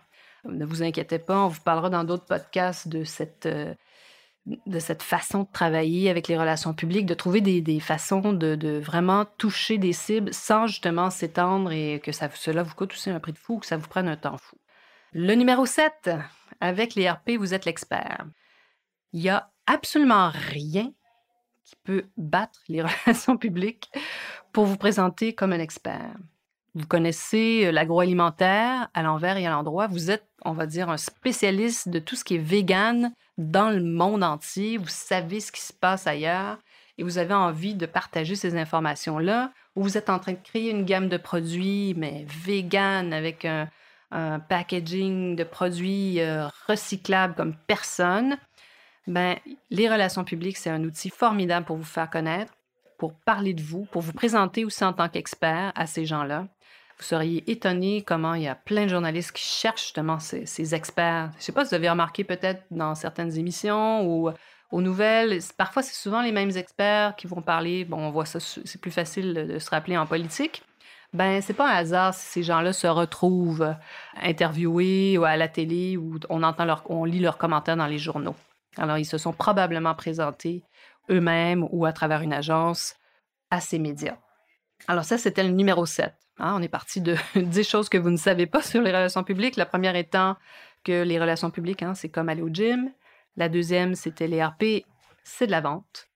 Ne 0.44 0.66
vous 0.66 0.82
inquiétez 0.82 1.20
pas, 1.20 1.38
on 1.38 1.48
vous 1.48 1.60
parlera 1.60 1.88
dans 1.88 2.02
d'autres 2.02 2.24
podcasts 2.24 2.88
de 2.88 3.04
cette, 3.04 3.46
euh, 3.46 3.72
de 4.44 4.78
cette 4.80 5.04
façon 5.04 5.44
de 5.44 5.48
travailler 5.52 6.10
avec 6.10 6.26
les 6.26 6.36
relations 6.36 6.74
publiques, 6.74 7.06
de 7.06 7.14
trouver 7.14 7.40
des, 7.40 7.80
façons 7.80 8.32
de, 8.32 8.80
vraiment 8.80 9.24
toucher 9.38 9.78
des 9.78 9.92
cibles 9.92 10.34
sans 10.34 10.66
justement 10.66 11.10
s'étendre 11.10 11.70
et 11.70 12.00
que 12.00 12.10
cela 12.10 12.64
vous 12.64 12.74
coûte 12.74 12.92
aussi 12.92 13.10
un 13.10 13.20
prix 13.20 13.32
de 13.32 13.38
fou, 13.38 13.58
que 13.58 13.66
ça 13.66 13.76
vous 13.76 13.88
prenne 13.88 14.08
un 14.08 14.16
temps 14.16 14.38
fou. 14.38 14.56
Le 15.12 15.34
numéro 15.34 15.64
7, 15.64 16.10
avec 16.60 16.96
les 16.96 17.08
RP, 17.08 17.36
vous 17.38 17.54
êtes 17.54 17.66
l'expert. 17.66 18.26
Il 19.12 19.20
n'y 19.20 19.28
a 19.28 19.48
absolument 19.66 20.32
rien 20.32 20.90
qui 21.64 21.76
peut 21.84 22.06
battre 22.16 22.60
les 22.68 22.82
relations 23.06 23.36
publiques 23.36 23.90
pour 24.56 24.64
vous 24.64 24.78
présenter 24.78 25.34
comme 25.34 25.52
un 25.52 25.60
expert. 25.60 26.16
Vous 26.74 26.86
connaissez 26.86 27.66
euh, 27.66 27.72
l'agroalimentaire 27.72 28.88
à 28.94 29.02
l'envers 29.02 29.36
et 29.36 29.46
à 29.46 29.50
l'endroit. 29.50 29.86
Vous 29.86 30.10
êtes, 30.10 30.24
on 30.46 30.52
va 30.52 30.64
dire, 30.64 30.88
un 30.88 30.96
spécialiste 30.96 31.90
de 31.90 31.98
tout 31.98 32.16
ce 32.16 32.24
qui 32.24 32.36
est 32.36 32.38
vegan 32.38 33.12
dans 33.36 33.68
le 33.68 33.82
monde 33.82 34.24
entier. 34.24 34.78
Vous 34.78 34.88
savez 34.88 35.40
ce 35.40 35.52
qui 35.52 35.60
se 35.60 35.74
passe 35.74 36.06
ailleurs 36.06 36.56
et 36.96 37.02
vous 37.02 37.18
avez 37.18 37.34
envie 37.34 37.74
de 37.74 37.84
partager 37.84 38.34
ces 38.34 38.56
informations-là. 38.56 39.52
Ou 39.74 39.82
vous 39.82 39.98
êtes 39.98 40.08
en 40.08 40.18
train 40.18 40.32
de 40.32 40.42
créer 40.42 40.70
une 40.70 40.86
gamme 40.86 41.10
de 41.10 41.18
produits, 41.18 41.92
mais 41.94 42.24
vegan 42.26 43.12
avec 43.12 43.44
un, 43.44 43.68
packaging 44.48 45.36
de 45.36 45.44
produits 45.44 46.22
euh, 46.22 46.48
recyclables 46.66 47.34
comme 47.34 47.54
personne. 47.66 48.38
Ben, 49.06 49.36
les 49.68 49.90
relations 49.90 50.24
publiques, 50.24 50.56
c'est 50.56 50.70
un 50.70 50.82
outil 50.82 51.10
formidable 51.10 51.66
pour 51.66 51.76
vous 51.76 51.84
faire 51.84 52.08
connaître, 52.08 52.54
pour 52.98 53.14
parler 53.14 53.54
de 53.54 53.62
vous, 53.62 53.84
pour 53.86 54.02
vous 54.02 54.12
présenter 54.12 54.64
aussi 54.64 54.84
en 54.84 54.92
tant 54.92 55.08
qu'expert 55.08 55.72
à 55.74 55.86
ces 55.86 56.04
gens-là. 56.04 56.46
Vous 56.98 57.04
seriez 57.04 57.50
étonné 57.50 58.02
comment 58.02 58.34
il 58.34 58.44
y 58.44 58.48
a 58.48 58.54
plein 58.54 58.84
de 58.84 58.90
journalistes 58.90 59.32
qui 59.32 59.42
cherchent 59.42 59.82
justement 59.82 60.18
ces, 60.18 60.74
experts. 60.74 61.30
Je 61.32 61.38
ne 61.38 61.42
sais 61.42 61.52
pas 61.52 61.64
si 61.64 61.70
vous 61.70 61.74
avez 61.74 61.90
remarqué 61.90 62.24
peut-être 62.24 62.62
dans 62.70 62.94
certaines 62.94 63.36
émissions 63.38 64.06
ou 64.06 64.30
aux 64.72 64.80
nouvelles, 64.80 65.38
parfois 65.56 65.82
c'est 65.82 65.94
souvent 65.94 66.22
les 66.22 66.32
mêmes 66.32 66.56
experts 66.56 67.14
qui 67.16 67.26
vont 67.26 67.42
parler. 67.42 67.84
Bon, 67.84 67.98
on 67.98 68.10
voit 68.10 68.24
ça, 68.24 68.40
c'est 68.40 68.80
plus 68.80 68.90
facile 68.90 69.34
de 69.34 69.58
se 69.58 69.70
rappeler 69.70 69.96
en 69.96 70.06
politique. 70.06 70.62
Ben, 71.12 71.40
c'est 71.40 71.54
pas 71.54 71.70
un 71.70 71.74
hasard 71.74 72.14
si 72.14 72.26
ces 72.26 72.42
gens-là 72.42 72.72
se 72.72 72.86
retrouvent 72.86 73.74
interviewés 74.20 75.16
ou 75.18 75.24
à 75.24 75.36
la 75.36 75.48
télé 75.48 75.96
ou 75.96 76.18
on 76.28 76.42
entend 76.42 76.64
leur, 76.64 76.82
on 76.90 77.04
lit 77.04 77.20
leurs 77.20 77.38
commentaires 77.38 77.76
dans 77.76 77.86
les 77.86 77.98
journaux. 77.98 78.34
Alors, 78.76 78.98
ils 78.98 79.06
se 79.06 79.18
sont 79.18 79.32
probablement 79.32 79.94
présentés 79.94 80.62
eux-mêmes 81.10 81.66
ou 81.70 81.86
à 81.86 81.92
travers 81.92 82.22
une 82.22 82.32
agence 82.32 82.96
à 83.50 83.60
ces 83.60 83.78
médias. 83.78 84.16
Alors 84.88 85.04
ça, 85.04 85.18
c'était 85.18 85.42
le 85.42 85.50
numéro 85.50 85.86
7. 85.86 86.14
Hein. 86.38 86.54
on 86.56 86.62
est 86.62 86.68
parti 86.68 87.00
de 87.00 87.16
10 87.36 87.68
choses 87.68 87.88
que 87.88 87.98
vous 87.98 88.10
ne 88.10 88.16
savez 88.16 88.46
pas 88.46 88.62
sur 88.62 88.82
les 88.82 88.90
relations 88.90 89.24
publiques. 89.24 89.56
La 89.56 89.66
première 89.66 89.96
étant 89.96 90.36
que 90.84 91.02
les 91.02 91.18
relations 91.18 91.50
publiques, 91.50 91.82
hein, 91.82 91.94
c'est 91.94 92.08
comme 92.08 92.28
aller 92.28 92.42
au 92.42 92.48
gym. 92.48 92.92
La 93.36 93.48
deuxième, 93.48 93.94
c'était 93.94 94.28
les 94.28 94.42
RP, 94.44 94.86
c'est 95.24 95.46
de 95.46 95.50
la 95.50 95.60
vente. 95.60 96.08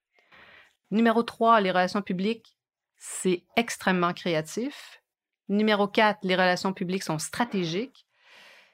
Numéro 0.91 1.23
3, 1.23 1.61
les 1.61 1.71
relations 1.71 2.03
publiques, 2.03 2.57
c'est 2.97 3.45
extrêmement 3.57 4.13
créatif. 4.13 5.03
Numéro 5.49 5.89
4, 5.89 6.21
les 6.23 6.35
relations 6.35 6.73
publiques 6.73 7.03
sont 7.03 7.19
stratégiques. 7.19 8.07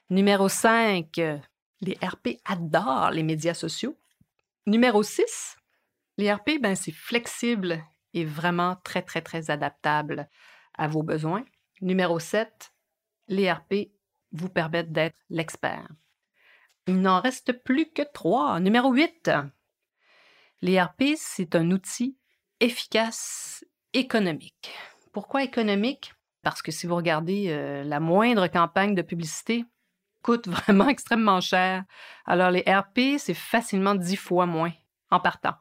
Numéro 0.09 0.47
5, 0.47 1.19
les 1.81 1.97
RP 2.01 2.39
adorent 2.45 3.11
les 3.11 3.23
médias 3.23 3.53
sociaux. 3.53 3.97
Numéro 4.65 5.03
6, 5.03 5.56
les 6.17 6.31
RP, 6.33 6.59
ben, 6.61 6.75
c'est 6.75 6.91
flexible 6.91 7.83
et 8.13 8.25
vraiment 8.25 8.75
très, 8.83 9.01
très, 9.01 9.21
très 9.21 9.49
adaptable 9.49 10.27
à 10.73 10.87
vos 10.87 11.03
besoins. 11.03 11.45
Numéro 11.81 12.19
7, 12.19 12.73
les 13.27 13.51
RP 13.51 13.91
vous 14.31 14.49
permettent 14.49 14.91
d'être 14.91 15.17
l'expert. 15.29 15.87
Il 16.87 17.01
n'en 17.01 17.19
reste 17.19 17.51
plus 17.63 17.91
que 17.91 18.01
trois. 18.13 18.59
Numéro 18.59 18.91
8, 18.91 19.31
les 20.61 20.81
RP, 20.81 21.15
c'est 21.15 21.55
un 21.55 21.69
outil 21.71 22.17
efficace 22.59 23.63
économique. 23.93 24.73
Pourquoi 25.13 25.43
économique? 25.43 26.13
Parce 26.41 26.61
que 26.61 26.71
si 26.71 26.87
vous 26.87 26.95
regardez 26.95 27.47
euh, 27.49 27.83
la 27.83 27.99
moindre 27.99 28.47
campagne 28.47 28.95
de 28.95 29.01
publicité, 29.01 29.65
coûte 30.23 30.47
vraiment 30.47 30.87
extrêmement 30.87 31.41
cher. 31.41 31.83
Alors 32.25 32.49
les 32.49 32.61
RP, 32.61 33.19
c'est 33.19 33.33
facilement 33.33 33.95
dix 33.95 34.15
fois 34.15 34.45
moins 34.45 34.71
en 35.11 35.19
partant. 35.19 35.55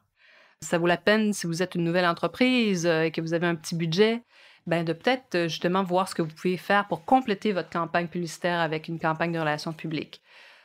Ça 0.63 0.79
vaut 0.79 0.87
la 0.87 0.97
peine 0.97 1.33
si 1.33 1.47
vous 1.47 1.63
êtes 1.63 1.75
une 1.75 1.85
nouvelle 1.85 2.07
entreprise 2.07 2.87
euh, 2.87 3.03
et 3.03 3.11
que 3.11 3.21
vous 3.21 3.35
avez 3.35 3.47
un 3.47 3.55
petit 3.55 3.75
budget, 3.75 4.23
ben 4.67 4.85
de 4.85 4.93
peut-être 4.93 5.35
euh, 5.35 5.49
justement 5.49 5.83
voir 5.85 6.09
ce 6.09 6.15
que 6.15 6.23
vous 6.23 6.35
pouvez 6.35 6.57
faire 6.57 6.89
pour 6.89 7.05
compléter 7.05 7.53
votre 7.53 7.69
campagne 7.69 8.09
publicitaire 8.09 8.61
avec 8.61 8.89
une 8.89 8.99
campagne 8.99 9.33
de 9.33 9.39
relations 9.39 9.75
publiques. 9.75 10.23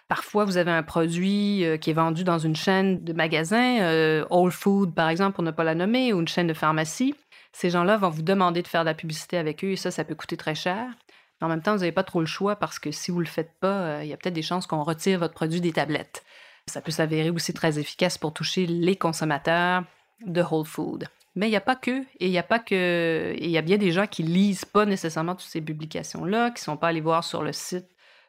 Parfois, 0.08 0.46
vous 0.46 0.58
avez 0.58 0.72
un 0.72 0.84
produit 0.84 1.66
euh, 1.66 1.78
qui 1.78 1.90
est 1.90 1.94
vendu 1.94 2.24
dans 2.24 2.40
une 2.40 2.56
chaîne 2.56 3.04
de 3.04 3.14
magasins, 3.14 4.24
All 4.32 4.52
Food 4.52 4.96
par 4.96 5.10
exemple, 5.10 5.36
pour 5.36 5.44
ne 5.44 5.52
pas 5.52 5.64
la 5.66 5.76
nommer, 5.76 6.14
ou 6.14 6.22
une 6.22 6.28
chaîne 6.28 6.48
de 6.48 6.54
pharmacie. 6.54 7.16
Ces 7.52 7.70
gens-là 7.70 7.98
vont 7.98 8.10
vous 8.10 8.22
demander 8.22 8.62
de 8.62 8.68
faire 8.68 8.82
de 8.82 8.90
la 8.90 8.94
publicité 8.94 9.38
avec 9.38 9.64
eux 9.66 9.72
et 9.72 9.76
ça, 9.76 9.92
ça 9.92 10.06
peut 10.06 10.16
coûter 10.16 10.38
très 10.38 10.56
cher. 10.56 10.88
Mais 11.40 11.46
en 11.46 11.50
même 11.50 11.62
temps, 11.62 11.74
vous 11.74 11.80
n'avez 11.80 11.92
pas 11.92 12.04
trop 12.04 12.22
le 12.22 12.26
choix 12.26 12.56
parce 12.56 12.80
que 12.80 12.92
si 12.92 13.12
vous 13.12 13.18
ne 13.18 13.26
le 13.26 13.30
faites 13.30 13.52
pas, 13.60 14.04
il 14.04 14.10
y 14.10 14.14
a 14.14 14.18
peut-être 14.18 14.34
des 14.34 14.42
chances 14.42 14.68
qu'on 14.68 14.84
retire 14.84 15.20
votre 15.20 15.34
produit 15.34 15.60
des 15.60 15.74
tablettes. 15.74 16.24
Ça 16.72 16.80
peut 16.82 16.92
s'avérer 16.92 17.30
aussi 17.30 17.54
très 17.54 17.80
efficace 17.80 18.18
pour 18.18 18.34
toucher 18.34 18.66
les 18.66 18.96
consommateurs 18.96 19.84
de 20.26 20.42
Whole 20.42 20.66
Food. 20.66 21.08
Mais 21.36 21.48
il 21.48 21.50
n'y 21.50 21.58
a 21.58 21.62
pas 21.62 21.76
que, 21.76 22.02
et 22.20 22.28
il 22.28 22.32
n'y 22.32 22.38
a 22.38 22.44
pas 22.44 22.60
que, 22.60 23.36
il 23.38 23.50
y 23.50 23.58
a 23.58 23.62
bien 23.62 23.78
des 23.78 23.92
gens 23.92 24.08
qui 24.08 24.24
lisent 24.24 24.64
pas 24.64 24.86
nécessairement 24.86 25.36
toutes 25.36 25.50
ces 25.50 25.60
publications-là, 25.60 26.52
qui 26.52 26.62
ne 26.62 26.64
sont 26.64 26.78
pas 26.78 26.88
allés 26.88 27.02
voir 27.02 27.26
sur 27.26 27.44
le 27.44 27.52
site 27.52 27.88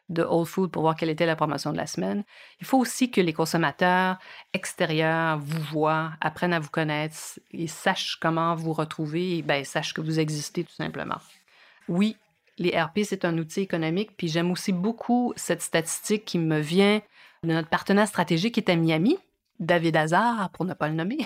de 0.09 0.23
Whole 0.23 0.45
Food 0.45 0.71
pour 0.71 0.81
voir 0.81 0.97
quelle 0.97 1.09
était 1.09 1.25
la 1.25 1.37
promotion 1.37 1.71
de 1.71 1.77
la 1.77 1.87
semaine. 1.87 2.25
Il 2.59 2.65
faut 2.65 2.77
aussi 2.77 3.11
que 3.11 3.21
les 3.21 3.31
consommateurs 3.31 4.19
extérieurs 4.51 5.39
vous 5.39 5.61
voient, 5.61 6.11
apprennent 6.19 6.53
à 6.53 6.59
vous 6.59 6.69
connaître 6.69 7.15
et 7.51 7.67
sachent 7.67 8.17
comment 8.17 8.55
vous 8.55 8.73
retrouver 8.73 9.37
et 9.37 9.41
ben, 9.41 9.63
sachent 9.63 9.93
que 9.93 10.01
vous 10.01 10.19
existez 10.19 10.65
tout 10.65 10.75
simplement. 10.75 11.19
Oui, 11.87 12.17
les 12.57 12.77
RP, 12.77 12.99
c'est 13.03 13.23
un 13.25 13.37
outil 13.37 13.61
économique, 13.61 14.11
puis 14.17 14.27
j'aime 14.27 14.51
aussi 14.51 14.73
beaucoup 14.73 15.33
cette 15.37 15.61
statistique 15.61 16.25
qui 16.25 16.39
me 16.39 16.59
vient 16.59 17.01
notre 17.43 17.69
partenaire 17.69 18.07
stratégique 18.07 18.57
est 18.57 18.69
à 18.69 18.75
Miami, 18.75 19.17
David 19.59 19.95
Hazard, 19.97 20.49
pour 20.51 20.65
ne 20.65 20.73
pas 20.73 20.87
le 20.87 20.95
nommer. 20.95 21.17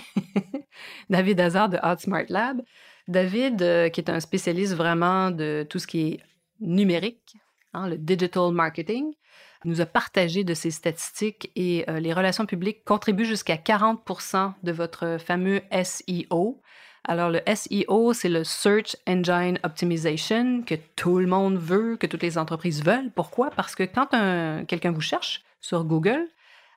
David 1.10 1.40
Hazard 1.40 1.68
de 1.68 1.78
Smart 1.98 2.24
Lab. 2.28 2.62
David, 3.06 3.62
euh, 3.62 3.88
qui 3.88 4.00
est 4.00 4.10
un 4.10 4.20
spécialiste 4.20 4.74
vraiment 4.74 5.30
de 5.30 5.66
tout 5.68 5.78
ce 5.78 5.86
qui 5.86 6.08
est 6.08 6.20
numérique, 6.60 7.36
hein, 7.72 7.88
le 7.88 7.96
digital 7.96 8.52
marketing, 8.52 9.14
nous 9.64 9.80
a 9.80 9.86
partagé 9.86 10.44
de 10.44 10.54
ses 10.54 10.70
statistiques 10.70 11.50
et 11.56 11.84
euh, 11.88 12.00
les 12.00 12.12
relations 12.12 12.46
publiques 12.46 12.84
contribuent 12.84 13.24
jusqu'à 13.24 13.56
40% 13.56 14.52
de 14.62 14.72
votre 14.72 15.16
fameux 15.18 15.62
SEO. 15.82 16.60
Alors, 17.04 17.30
le 17.30 17.40
SEO, 17.54 18.12
c'est 18.12 18.28
le 18.28 18.44
Search 18.44 18.94
Engine 19.06 19.58
Optimization 19.64 20.62
que 20.62 20.74
tout 20.94 21.18
le 21.18 21.26
monde 21.26 21.56
veut, 21.56 21.96
que 21.96 22.06
toutes 22.06 22.22
les 22.22 22.36
entreprises 22.36 22.84
veulent. 22.84 23.10
Pourquoi? 23.14 23.50
Parce 23.50 23.74
que 23.74 23.84
quand 23.84 24.08
quelqu'un 24.66 24.92
vous 24.92 25.00
cherche, 25.00 25.42
sur 25.60 25.84
Google, 25.84 26.26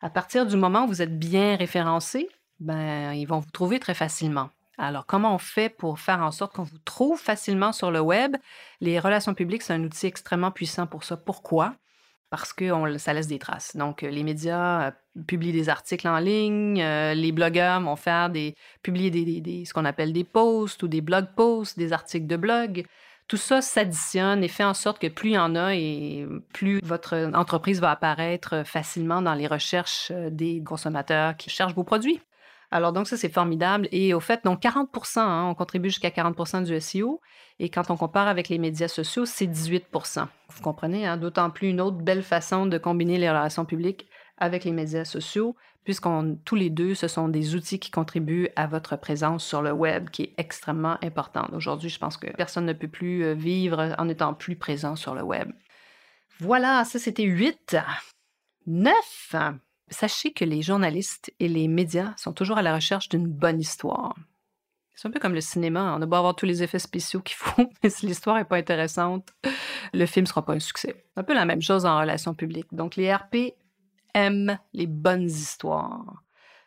à 0.01 0.09
partir 0.09 0.45
du 0.45 0.57
moment 0.57 0.85
où 0.85 0.87
vous 0.87 1.01
êtes 1.01 1.17
bien 1.17 1.55
référencé, 1.55 2.29
ben, 2.59 3.13
ils 3.13 3.25
vont 3.25 3.39
vous 3.39 3.51
trouver 3.51 3.79
très 3.79 3.93
facilement. 3.93 4.49
Alors, 4.77 5.05
comment 5.05 5.35
on 5.35 5.37
fait 5.37 5.69
pour 5.69 5.99
faire 5.99 6.21
en 6.21 6.31
sorte 6.31 6.55
qu'on 6.55 6.63
vous 6.63 6.79
trouve 6.85 7.19
facilement 7.19 7.71
sur 7.71 7.91
le 7.91 7.99
web? 7.99 8.35
Les 8.79 8.99
relations 8.99 9.33
publiques, 9.33 9.61
c'est 9.61 9.73
un 9.73 9.83
outil 9.83 10.07
extrêmement 10.07 10.51
puissant 10.51 10.87
pour 10.87 11.03
ça. 11.03 11.17
Pourquoi? 11.17 11.75
Parce 12.31 12.53
que 12.53 12.97
ça 12.97 13.13
laisse 13.13 13.27
des 13.27 13.37
traces. 13.37 13.75
Donc, 13.75 14.01
les 14.01 14.23
médias 14.23 14.87
euh, 14.87 14.91
publient 15.27 15.51
des 15.51 15.69
articles 15.69 16.07
en 16.07 16.17
ligne, 16.17 16.81
euh, 16.81 17.13
les 17.13 17.31
blogueurs 17.31 17.81
vont 17.81 17.95
faire 17.95 18.29
des, 18.29 18.55
publier 18.81 19.11
des, 19.11 19.65
ce 19.65 19.73
qu'on 19.73 19.85
appelle 19.85 20.13
des 20.13 20.23
posts 20.23 20.81
ou 20.81 20.87
des 20.87 21.01
blog 21.01 21.27
posts, 21.35 21.77
des 21.77 21.93
articles 21.93 22.27
de 22.27 22.37
blog. 22.37 22.85
Tout 23.31 23.37
ça 23.37 23.61
s'additionne 23.61 24.43
et 24.43 24.49
fait 24.49 24.65
en 24.65 24.73
sorte 24.73 24.99
que 24.99 25.07
plus 25.07 25.29
il 25.29 25.33
y 25.35 25.37
en 25.37 25.55
a 25.55 25.73
et 25.73 26.27
plus 26.51 26.81
votre 26.83 27.31
entreprise 27.33 27.79
va 27.79 27.91
apparaître 27.91 28.63
facilement 28.65 29.21
dans 29.21 29.35
les 29.35 29.47
recherches 29.47 30.11
euh, 30.11 30.29
des 30.29 30.61
consommateurs 30.61 31.37
qui 31.37 31.49
cherchent 31.49 31.73
vos 31.73 31.85
produits. 31.85 32.19
Alors 32.71 32.91
donc 32.91 33.07
ça, 33.07 33.15
c'est 33.15 33.31
formidable. 33.31 33.87
Et 33.93 34.13
au 34.13 34.19
fait, 34.19 34.43
donc 34.43 34.61
40% 34.61 35.19
hein, 35.19 35.45
on 35.47 35.55
contribue 35.55 35.87
jusqu'à 35.87 36.09
40% 36.09 36.65
du 36.65 36.77
SEO. 36.81 37.21
Et 37.57 37.69
quand 37.69 37.89
on 37.89 37.95
compare 37.95 38.27
avec 38.27 38.49
les 38.49 38.57
médias 38.57 38.89
sociaux, 38.89 39.25
c'est 39.25 39.47
18% 39.47 40.27
Vous 40.49 40.61
comprenez, 40.61 41.07
hein? 41.07 41.15
d'autant 41.15 41.51
plus 41.51 41.69
une 41.69 41.79
autre 41.79 41.99
belle 41.99 42.23
façon 42.23 42.65
de 42.65 42.77
combiner 42.77 43.17
les 43.17 43.29
relations 43.29 43.63
publiques 43.63 44.09
avec 44.39 44.65
les 44.65 44.73
médias 44.73 45.05
sociaux, 45.05 45.55
puisqu'on 45.83 46.37
tous 46.45 46.55
les 46.55 46.69
deux, 46.69 46.95
ce 46.95 47.07
sont 47.07 47.27
des 47.27 47.55
outils 47.55 47.79
qui 47.79 47.91
contribuent 47.91 48.49
à 48.55 48.67
votre 48.67 48.95
présence 48.95 49.43
sur 49.43 49.61
le 49.61 49.71
web, 49.71 50.09
qui 50.09 50.23
est 50.23 50.33
extrêmement 50.37 50.97
importante. 51.03 51.51
Aujourd'hui, 51.53 51.89
je 51.89 51.99
pense 51.99 52.17
que 52.17 52.27
personne 52.35 52.65
ne 52.65 52.73
peut 52.73 52.87
plus 52.87 53.23
euh, 53.23 53.33
vivre 53.33 53.95
en 53.97 54.07
étant 54.07 54.33
plus 54.33 54.55
présent 54.55 54.95
sur 54.95 55.15
le 55.15 55.23
web. 55.23 55.51
Voilà, 56.39 56.83
ça 56.85 56.99
c'était 56.99 57.23
8. 57.23 57.77
9. 58.67 58.93
Sachez 59.89 60.31
que 60.31 60.45
les 60.45 60.61
journalistes 60.61 61.33
et 61.39 61.49
les 61.49 61.67
médias 61.67 62.13
sont 62.15 62.31
toujours 62.31 62.57
à 62.57 62.61
la 62.61 62.75
recherche 62.75 63.09
d'une 63.09 63.27
bonne 63.27 63.59
histoire. 63.59 64.15
C'est 64.95 65.07
un 65.07 65.11
peu 65.11 65.19
comme 65.19 65.33
le 65.33 65.41
cinéma, 65.41 65.95
on 65.97 66.01
a 66.01 66.05
beau 66.05 66.15
avoir 66.15 66.35
tous 66.35 66.45
les 66.45 66.61
effets 66.61 66.79
spéciaux 66.79 67.21
qu'il 67.21 67.35
faut, 67.35 67.69
mais 67.83 67.89
si 67.89 68.05
l'histoire 68.05 68.35
n'est 68.35 68.45
pas 68.45 68.57
intéressante, 68.57 69.33
le 69.93 70.05
film 70.05 70.25
ne 70.25 70.27
sera 70.27 70.45
pas 70.45 70.53
un 70.53 70.59
succès. 70.59 71.05
Un 71.15 71.23
peu 71.23 71.33
la 71.33 71.45
même 71.45 71.61
chose 71.61 71.85
en 71.85 71.99
relations 71.99 72.35
publiques. 72.35 72.71
Donc 72.71 72.95
les 72.95 73.13
RP 73.13 73.55
aime 74.13 74.57
les 74.73 74.87
bonnes 74.87 75.25
histoires. 75.25 76.23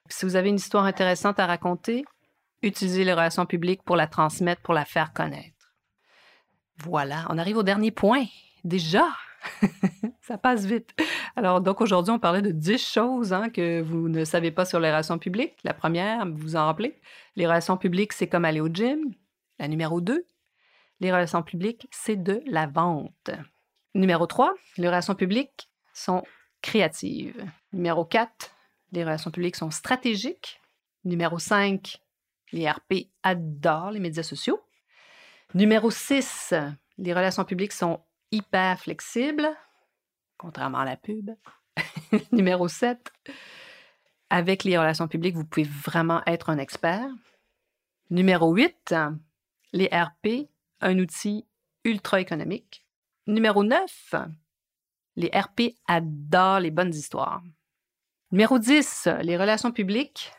Si 0.08 0.24
vous 0.24 0.36
avez 0.36 0.50
une 0.50 0.56
histoire 0.56 0.84
intéressante 0.84 1.38
à 1.38 1.46
raconter, 1.46 2.04
utilisez 2.62 3.04
les 3.04 3.12
relations 3.12 3.46
publiques 3.46 3.82
pour 3.82 3.96
la 3.96 4.06
transmettre, 4.06 4.62
pour 4.62 4.74
la 4.74 4.84
faire 4.84 5.12
connaître. 5.12 5.74
Voilà, 6.78 7.26
on 7.30 7.38
arrive 7.38 7.56
au 7.56 7.62
dernier 7.62 7.90
point. 7.90 8.24
Déjà, 8.64 9.06
ça 10.22 10.38
passe 10.38 10.64
vite. 10.64 10.94
Alors, 11.36 11.60
donc 11.60 11.80
aujourd'hui, 11.80 12.12
on 12.12 12.18
parlait 12.18 12.42
de 12.42 12.50
10 12.50 12.78
choses 12.78 13.32
hein, 13.32 13.48
que 13.50 13.80
vous 13.80 14.08
ne 14.08 14.24
savez 14.24 14.50
pas 14.50 14.64
sur 14.64 14.80
les 14.80 14.88
relations 14.88 15.18
publiques. 15.18 15.56
La 15.64 15.74
première, 15.74 16.26
vous 16.26 16.36
vous 16.36 16.56
en 16.56 16.66
rappelez, 16.66 17.00
les 17.36 17.46
relations 17.46 17.76
publiques, 17.76 18.12
c'est 18.12 18.28
comme 18.28 18.44
aller 18.44 18.60
au 18.60 18.68
gym. 18.68 19.14
La 19.58 19.68
numéro 19.68 20.00
2, 20.00 20.26
les 21.00 21.12
relations 21.12 21.42
publiques, 21.42 21.86
c'est 21.90 22.16
de 22.16 22.42
la 22.46 22.66
vente. 22.66 23.30
Numéro 23.94 24.26
3, 24.26 24.54
les 24.78 24.88
relations 24.88 25.14
publiques 25.14 25.70
sont 25.92 26.24
créative. 26.64 27.44
Numéro 27.74 28.06
4, 28.06 28.50
les 28.92 29.04
relations 29.04 29.30
publiques 29.30 29.56
sont 29.56 29.70
stratégiques. 29.70 30.62
Numéro 31.04 31.38
5, 31.38 32.00
les 32.52 32.70
RP 32.70 33.10
adorent 33.22 33.90
les 33.90 34.00
médias 34.00 34.22
sociaux. 34.22 34.58
Numéro 35.52 35.90
6, 35.90 36.54
les 36.96 37.12
relations 37.12 37.44
publiques 37.44 37.72
sont 37.72 38.00
hyper 38.32 38.80
flexibles, 38.80 39.50
contrairement 40.38 40.78
à 40.78 40.86
la 40.86 40.96
pub. 40.96 41.32
Numéro 42.32 42.66
7, 42.66 43.12
avec 44.30 44.64
les 44.64 44.78
relations 44.78 45.06
publiques, 45.06 45.36
vous 45.36 45.44
pouvez 45.44 45.66
vraiment 45.66 46.22
être 46.26 46.48
un 46.48 46.56
expert. 46.56 47.06
Numéro 48.08 48.54
8, 48.54 48.94
les 49.74 49.90
RP, 49.92 50.48
un 50.80 50.98
outil 50.98 51.44
ultra 51.84 52.20
économique. 52.20 52.86
Numéro 53.26 53.64
9, 53.64 54.14
les 55.16 55.30
RP 55.34 55.76
adorent 55.86 56.60
les 56.60 56.70
bonnes 56.70 56.94
histoires. 56.94 57.42
Numéro 58.32 58.58
10, 58.58 59.08
les 59.22 59.36
relations 59.36 59.70
publiques 59.70 60.32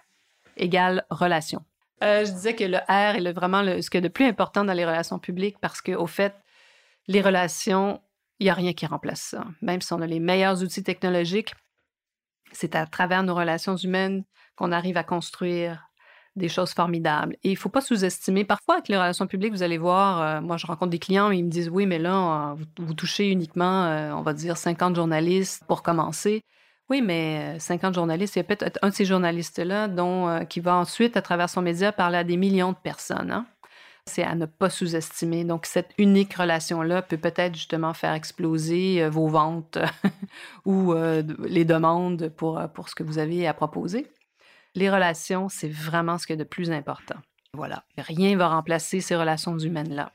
égale 0.58 1.06
relations. 1.10 1.64
Euh, 2.04 2.26
je 2.26 2.32
disais 2.32 2.56
que 2.56 2.64
le 2.64 2.78
R 2.78 3.16
est 3.16 3.34
vraiment 3.34 3.64
ce 3.64 3.90
qui 3.90 3.98
est 3.98 4.02
de 4.02 4.10
plus 4.10 4.26
important 4.26 4.66
dans 4.66 4.74
les 4.74 4.86
relations 4.86 5.20
publiques 5.20 5.58
parce 5.62 5.82
qu'au 5.82 6.08
fait, 6.08 6.36
les 7.08 7.22
relations, 7.22 8.02
il 8.40 8.46
n'y 8.46 8.50
a 8.50 8.54
rien 8.54 8.74
qui 8.74 8.86
remplace 8.86 9.22
ça. 9.22 9.46
Même 9.62 9.82
si 9.82 9.94
on 9.94 10.02
a 10.02 10.08
les 10.08 10.20
meilleurs 10.20 10.62
outils 10.62 10.84
technologiques, 10.84 11.54
c'est 12.52 12.76
à 12.76 12.86
travers 12.86 13.24
nos 13.24 13.36
relations 13.36 13.76
humaines 13.78 14.24
qu'on 14.56 14.72
arrive 14.72 14.98
à 14.98 15.04
construire 15.04 15.90
des 16.36 16.50
choses 16.50 16.72
formidables. 16.72 17.36
Et 17.44 17.50
il 17.50 17.54
ne 17.54 17.58
faut 17.58 17.70
pas 17.70 17.82
sous-estimer. 17.82 18.44
Parfois, 18.44 18.76
avec 18.76 18.88
les 18.90 18.98
relations 18.98 19.28
publiques, 19.28 19.54
vous 19.54 19.64
allez 19.64 19.78
voir, 19.78 20.22
euh, 20.22 20.42
moi, 20.42 20.58
je 20.58 20.68
rencontre 20.68 20.92
des 20.92 21.00
clients, 21.00 21.32
ils 21.32 21.46
me 21.46 21.50
disent, 21.50 21.70
oui, 21.70 21.86
mais 21.86 22.00
là, 22.00 22.52
euh, 22.52 22.64
vous, 22.80 22.94
touchez 22.94 23.30
uniquement, 23.30 23.86
euh, 23.86 24.12
on 24.12 24.22
va 24.22 24.34
dire, 24.34 24.58
50 24.58 24.96
journalistes 24.96 25.64
pour 25.68 25.82
commencer. 25.82 26.42
Oui, 26.90 27.02
mais 27.02 27.58
50 27.60 27.96
journalistes, 27.96 28.36
il 28.36 28.40
y 28.40 28.42
a 28.42 28.44
peut-être 28.44 28.78
un 28.82 28.90
de 28.90 28.94
ces 28.94 29.06
journalistes-là 29.06 29.88
dont 29.88 30.46
qui 30.46 30.60
va 30.60 30.76
ensuite, 30.76 31.18
à 31.18 31.22
travers 31.24 31.50
son 31.50 31.64
média, 31.64 31.92
parler 31.92 32.18
à 32.18 32.24
des 32.24 32.38
millions 32.38 32.74
de 32.74 32.78
personnes. 32.78 33.32
Hein. 33.32 33.48
C'est 34.06 34.24
à 34.24 34.36
ne 34.36 34.46
pas 34.46 34.70
sous-estimer. 34.70 35.46
Donc, 35.46 35.66
cette 35.66 35.90
unique 35.98 36.36
relation-là 36.36 37.02
peut 37.02 37.18
peut-être 37.18 37.56
justement 37.56 37.96
faire 37.96 38.14
exploser 38.14 39.10
vos 39.10 39.28
ventes 39.28 39.80
ou 40.66 40.94
les 41.40 41.66
demandes 41.66 42.30
pour, 42.38 42.62
pour 42.76 42.88
ce 42.88 42.94
que 42.94 43.02
vous 43.02 43.18
avez 43.18 43.48
à 43.48 43.56
proposer 43.56 44.06
les 44.76 44.90
relations, 44.90 45.50
c'est 45.50 45.70
vraiment 45.70 46.18
ce 46.18 46.28
qui 46.28 46.34
est 46.34 46.38
de 46.38 46.44
plus 46.44 46.72
important. 46.72 47.16
Voilà, 47.54 47.84
rien 47.98 48.34
ne 48.34 48.38
va 48.38 48.50
remplacer 48.50 49.00
ces 49.00 49.16
relations 49.16 49.58
humaines-là. 49.58 50.12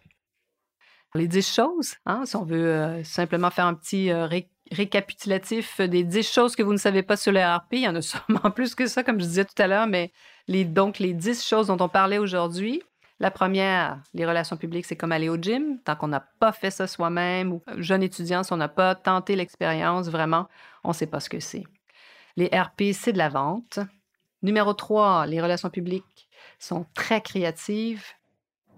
Les 1.14 1.26
dix 1.26 1.52
choses, 1.52 1.94
hein, 2.06 2.24
si 2.24 2.36
on 2.36 2.44
veut 2.44 2.66
euh, 2.66 3.02
simplement 3.02 3.50
faire 3.50 3.66
un 3.66 3.74
petit 3.74 4.12
euh, 4.12 4.28
récapitulatif 4.70 5.80
des 5.80 6.04
dix 6.04 6.30
choses 6.30 6.54
que 6.54 6.62
vous 6.62 6.72
ne 6.72 6.78
savez 6.78 7.02
pas 7.02 7.16
sur 7.16 7.32
le 7.32 7.40
RP, 7.40 7.72
il 7.72 7.80
y 7.80 7.88
en 7.88 7.96
a 7.96 8.02
sûrement 8.02 8.50
plus 8.54 8.74
que 8.74 8.86
ça, 8.86 9.02
comme 9.02 9.18
je 9.18 9.24
disais 9.26 9.44
tout 9.44 9.60
à 9.60 9.66
l'heure, 9.66 9.86
mais 9.88 10.12
les, 10.46 10.64
donc 10.64 10.98
les 10.98 11.14
dix 11.14 11.44
choses 11.44 11.66
dont 11.66 11.78
on 11.80 11.88
parlait 11.88 12.18
aujourd'hui. 12.18 12.82
La 13.18 13.30
première, 13.30 14.00
les 14.14 14.24
relations 14.24 14.56
publiques, 14.56 14.86
c'est 14.86 14.96
comme 14.96 15.12
aller 15.12 15.28
au 15.28 15.36
gym. 15.36 15.78
Tant 15.84 15.96
qu'on 15.96 16.08
n'a 16.08 16.24
pas 16.38 16.52
fait 16.52 16.70
ça 16.70 16.86
soi-même 16.86 17.52
ou 17.52 17.62
euh, 17.68 17.74
jeune 17.78 18.02
étudiant, 18.02 18.42
si 18.42 18.52
on 18.52 18.56
n'a 18.56 18.68
pas 18.68 18.94
tenté 18.94 19.34
l'expérience, 19.34 20.08
vraiment, 20.08 20.48
on 20.84 20.90
ne 20.90 20.94
sait 20.94 21.06
pas 21.06 21.20
ce 21.20 21.28
que 21.28 21.40
c'est. 21.40 21.64
Les 22.36 22.46
RP, 22.46 22.92
c'est 22.92 23.12
de 23.12 23.18
la 23.18 23.28
vente. 23.28 23.80
Numéro 24.42 24.72
3, 24.72 25.26
les 25.26 25.40
relations 25.40 25.70
publiques 25.70 26.28
sont 26.58 26.86
très 26.94 27.20
créatives. 27.20 28.04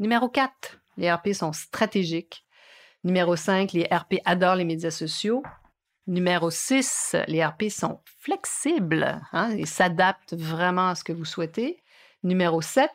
Numéro 0.01 0.29
4, 0.29 0.81
les 0.97 1.13
RP 1.13 1.33
sont 1.33 1.53
stratégiques. 1.53 2.45
Numéro 3.05 3.37
5, 3.37 3.73
les 3.73 3.85
RP 3.85 4.15
adorent 4.25 4.57
les 4.57 4.65
médias 4.65 4.91
sociaux. 4.91 5.43
Numéro 6.07 6.51
6, 6.51 7.17
les 7.29 7.45
RP 7.45 7.69
sont 7.69 8.01
flexibles 8.19 9.21
hein, 9.33 9.51
et 9.51 9.67
s'adaptent 9.67 10.35
vraiment 10.35 10.89
à 10.89 10.95
ce 10.97 11.05
que 11.05 11.13
vous 11.13 11.25
souhaitez. 11.25 11.81
Numéro 12.25 12.61
7, 12.61 12.91